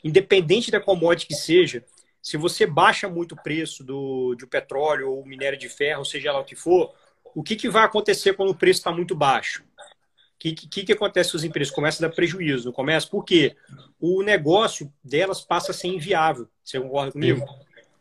[0.04, 1.84] Independente da commodity que seja,
[2.22, 6.40] se você baixa muito o preço do, do petróleo ou minério de ferro, seja lá
[6.40, 6.94] o que for,
[7.36, 9.64] o que, que vai acontecer quando o preço está muito baixo?
[9.64, 11.74] O que, que, que acontece com as empresas?
[11.74, 13.08] Começa a dar prejuízo, não começa?
[13.08, 13.56] Por quê?
[14.00, 16.48] O negócio delas passa a ser inviável.
[16.64, 17.44] Você concorda comigo?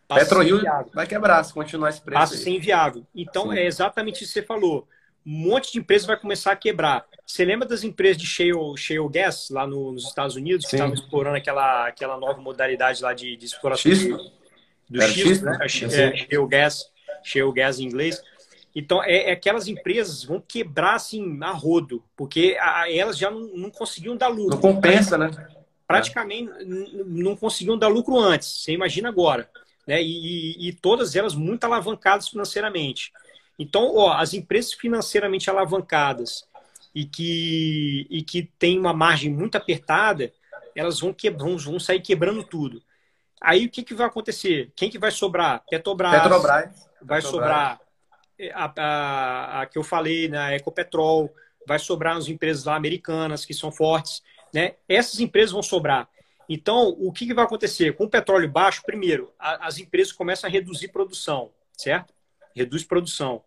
[0.06, 0.62] PetroRio
[0.94, 2.20] vai quebrar se continuar esse preço.
[2.20, 3.06] Passa a ser inviável.
[3.14, 3.58] Então, Sim.
[3.58, 4.86] é exatamente isso que você falou.
[5.24, 7.04] Um monte de empresas vai começar a quebrar.
[7.26, 10.94] Você lembra das empresas de shale, shale gas lá no, nos Estados Unidos, que estavam
[10.94, 13.90] explorando aquela, aquela nova modalidade lá de, de exploração
[14.88, 15.58] do X, né?
[15.60, 16.84] É, shale gas,
[17.24, 18.22] shale gas em inglês.
[18.78, 23.40] Então, é, é, aquelas empresas vão quebrar assim a rodo, porque a, elas já não,
[23.54, 24.50] não, conseguiam dar lucro.
[24.50, 25.30] Não compensa, né?
[25.86, 26.64] Praticamente é.
[27.06, 28.48] não conseguiam dar lucro antes.
[28.48, 29.48] Você imagina agora.
[29.86, 30.02] Né?
[30.02, 33.14] E, e, e todas elas muito alavancadas financeiramente.
[33.58, 36.44] Então, ó, as empresas financeiramente alavancadas
[36.94, 40.30] e que, e que tem uma margem muito apertada,
[40.74, 42.82] elas vão, que, vão, vão sair quebrando tudo.
[43.40, 44.70] Aí o que, que vai acontecer?
[44.76, 45.64] Quem que vai sobrar?
[45.70, 46.12] Petrobras.
[46.12, 46.90] Petrobras.
[47.00, 47.24] Vai Petrobras.
[47.24, 47.85] sobrar
[48.52, 51.32] a, a, a, que eu falei, na né, Ecopetrol,
[51.66, 54.22] vai sobrar as empresas lá americanas que são fortes.
[54.52, 54.74] Né?
[54.88, 56.08] Essas empresas vão sobrar.
[56.48, 57.94] Então, o que, que vai acontecer?
[57.96, 62.14] Com o petróleo baixo, primeiro, a, as empresas começam a reduzir produção, certo?
[62.54, 63.42] Reduz produção.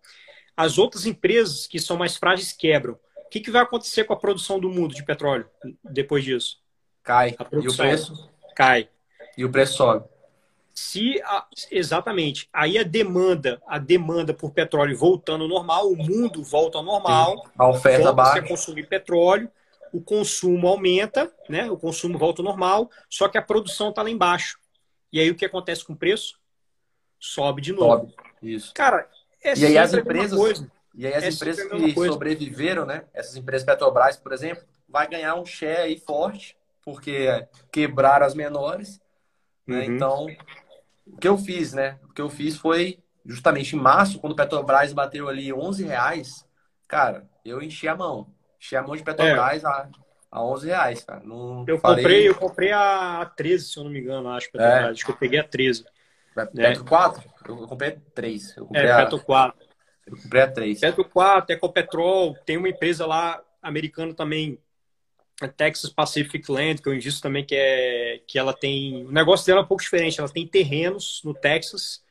[0.56, 3.00] As outras empresas que são mais frágeis quebram.
[3.26, 5.50] O que, que vai acontecer com a produção do mundo de petróleo
[5.84, 6.60] depois disso?
[7.04, 7.36] Cai.
[7.54, 8.30] e o preço?
[8.56, 8.90] Cai.
[9.38, 10.06] E o preço sobe.
[10.80, 12.48] Se a, exatamente.
[12.54, 17.38] Aí a demanda, a demanda por petróleo voltando ao normal, o mundo volta ao normal.
[17.38, 17.52] Sim.
[17.58, 18.42] A oferta baixa.
[18.42, 19.52] Você consumir petróleo,
[19.92, 21.70] o consumo aumenta, né?
[21.70, 24.58] O consumo volta ao normal, só que a produção está lá embaixo.
[25.12, 26.40] E aí o que acontece com o preço?
[27.20, 28.10] sobe de novo.
[28.10, 28.16] Sobe.
[28.42, 28.74] Isso.
[28.74, 29.08] Cara,
[29.44, 30.66] é e aí as empresas,
[30.96, 33.04] e aí as é empresas que sobreviveram, né?
[33.14, 37.28] Essas empresas Petrobras, por exemplo, vai ganhar um share aí forte, porque
[37.72, 39.02] quebraram as menores.
[39.68, 39.80] Né?
[39.80, 39.96] Uhum.
[39.96, 40.28] Então,
[41.14, 42.00] o que eu fiz, né?
[42.04, 46.46] O que eu fiz foi justamente em março, quando o Petrobras bateu ali 11 reais,
[46.88, 48.28] cara, eu enchi a mão.
[48.60, 49.68] Enchi a mão de Petrobras é.
[49.68, 49.90] a,
[50.32, 51.22] a 11 reais, cara.
[51.24, 52.04] Não eu, falei...
[52.04, 54.86] comprei, eu comprei a 13, se eu não me engano, acho, Petrobras.
[54.86, 54.90] É.
[54.92, 55.86] Acho que eu peguei a 13.
[56.34, 56.90] Petro né?
[56.90, 57.24] 4?
[57.48, 58.58] Eu comprei a 3.
[58.58, 58.98] Eu comprei é, a...
[58.98, 59.68] Petro 4.
[60.08, 60.80] Eu comprei a 3.
[60.80, 64.58] Petro 4, Ecopetrol, tem uma empresa lá americana também,
[65.48, 69.06] Texas Pacific Land, que eu invisto também, que é que ela tem.
[69.06, 70.20] O negócio dela é um pouco diferente.
[70.20, 72.04] Ela tem terrenos no Texas,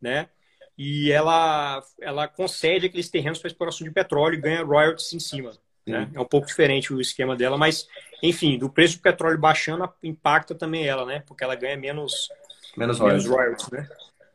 [0.00, 0.28] né?
[0.76, 5.52] E ela, ela concede aqueles terrenos para exploração de petróleo e ganha royalties em cima.
[5.86, 6.10] Né?
[6.14, 7.86] É um pouco diferente o esquema dela, mas,
[8.22, 11.22] enfim, do preço do petróleo baixando, impacta também ela, né?
[11.26, 12.28] Porque ela ganha menos,
[12.76, 13.88] menos, menos royalties, né?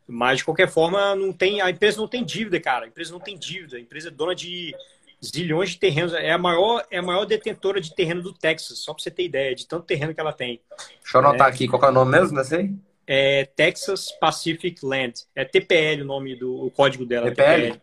[0.08, 2.86] Mas, de qualquer forma, não tem, a empresa não tem dívida, cara.
[2.86, 3.78] A empresa não tem dívida.
[3.78, 4.76] A empresa é dona de
[5.24, 6.14] zilhões de terrenos.
[6.14, 9.24] É a maior, é a maior detentora de terreno do Texas, só para você ter
[9.24, 10.62] ideia de tanto terreno que ela tem.
[11.02, 12.74] Deixa eu anotar é, aqui, qual é o nome mesmo desse aí?
[13.06, 15.26] É Texas Pacific Land.
[15.36, 17.28] É TPL o nome do o código dela.
[17.30, 17.74] TPL?
[17.74, 17.82] TPL.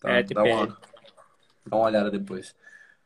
[0.00, 0.34] Tá, é, TPL.
[0.34, 2.54] Dá uma, dá uma olhada depois.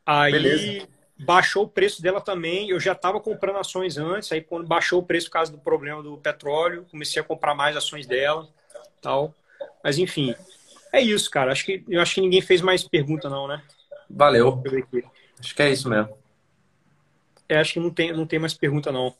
[0.05, 0.89] Aí Beleza.
[1.19, 2.69] baixou o preço dela também.
[2.69, 6.03] Eu já estava comprando ações antes, aí quando baixou o preço por causa do problema
[6.03, 8.47] do petróleo, comecei a comprar mais ações dela,
[9.01, 9.35] tal.
[9.83, 10.35] Mas enfim,
[10.93, 11.53] é isso, cara.
[11.53, 13.63] Acho que, eu acho que ninguém fez mais pergunta, não, né?
[14.09, 14.63] Valeu.
[15.39, 16.17] Acho que é isso mesmo.
[17.49, 19.15] É, acho que não tem, não tem mais pergunta, não.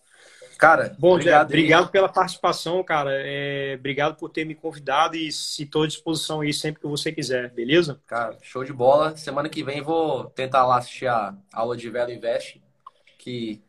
[0.59, 3.11] Cara, bom, obrigado, obrigado pela participação, cara.
[3.13, 7.51] É, obrigado por ter me convidado e estou à disposição aí sempre que você quiser,
[7.51, 8.01] beleza?
[8.07, 9.15] Cara, show de bola.
[9.17, 12.63] Semana que vem vou tentar lá assistir a aula de Velo Invest,
[13.19, 13.61] que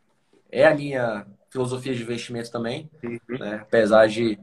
[0.50, 3.18] é a minha filosofia de investimento também, uhum.
[3.38, 3.58] né?
[3.62, 4.38] apesar de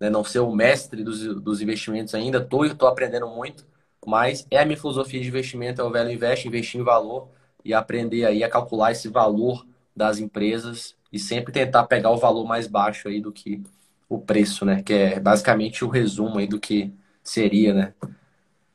[0.00, 3.64] né, não ser o mestre dos, dos investimentos ainda, tô, tô aprendendo muito,
[4.04, 7.28] mas é a minha filosofia de investimento, é o velho investe, investir em valor
[7.64, 12.46] e aprender aí a calcular esse valor das empresas e sempre tentar pegar o valor
[12.46, 13.62] mais baixo aí do que
[14.08, 14.82] o preço, né?
[14.82, 16.92] Que é basicamente o resumo aí do que
[17.24, 17.94] seria, né?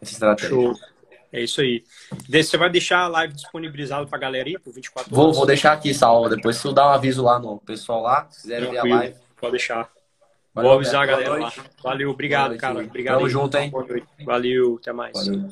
[0.01, 0.49] Essa estratégia.
[0.49, 0.73] Show.
[1.31, 1.83] É isso aí.
[2.29, 5.25] Você vai deixar a live disponibilizada para a galera aí por 24 horas?
[5.25, 6.35] Vou, vou deixar aqui, Salva.
[6.35, 9.15] Depois se eu dar um aviso lá no pessoal lá, se quiserem ver a live.
[9.39, 9.89] Pode deixar.
[10.53, 11.53] Valeu, Vou avisar a galera lá.
[11.81, 12.79] Valeu, obrigado, cara.
[12.79, 13.15] Obrigado.
[13.15, 13.31] Tamo aí.
[13.31, 13.71] junto, hein?
[14.25, 15.13] Valeu, até mais.
[15.13, 15.49] Valeu.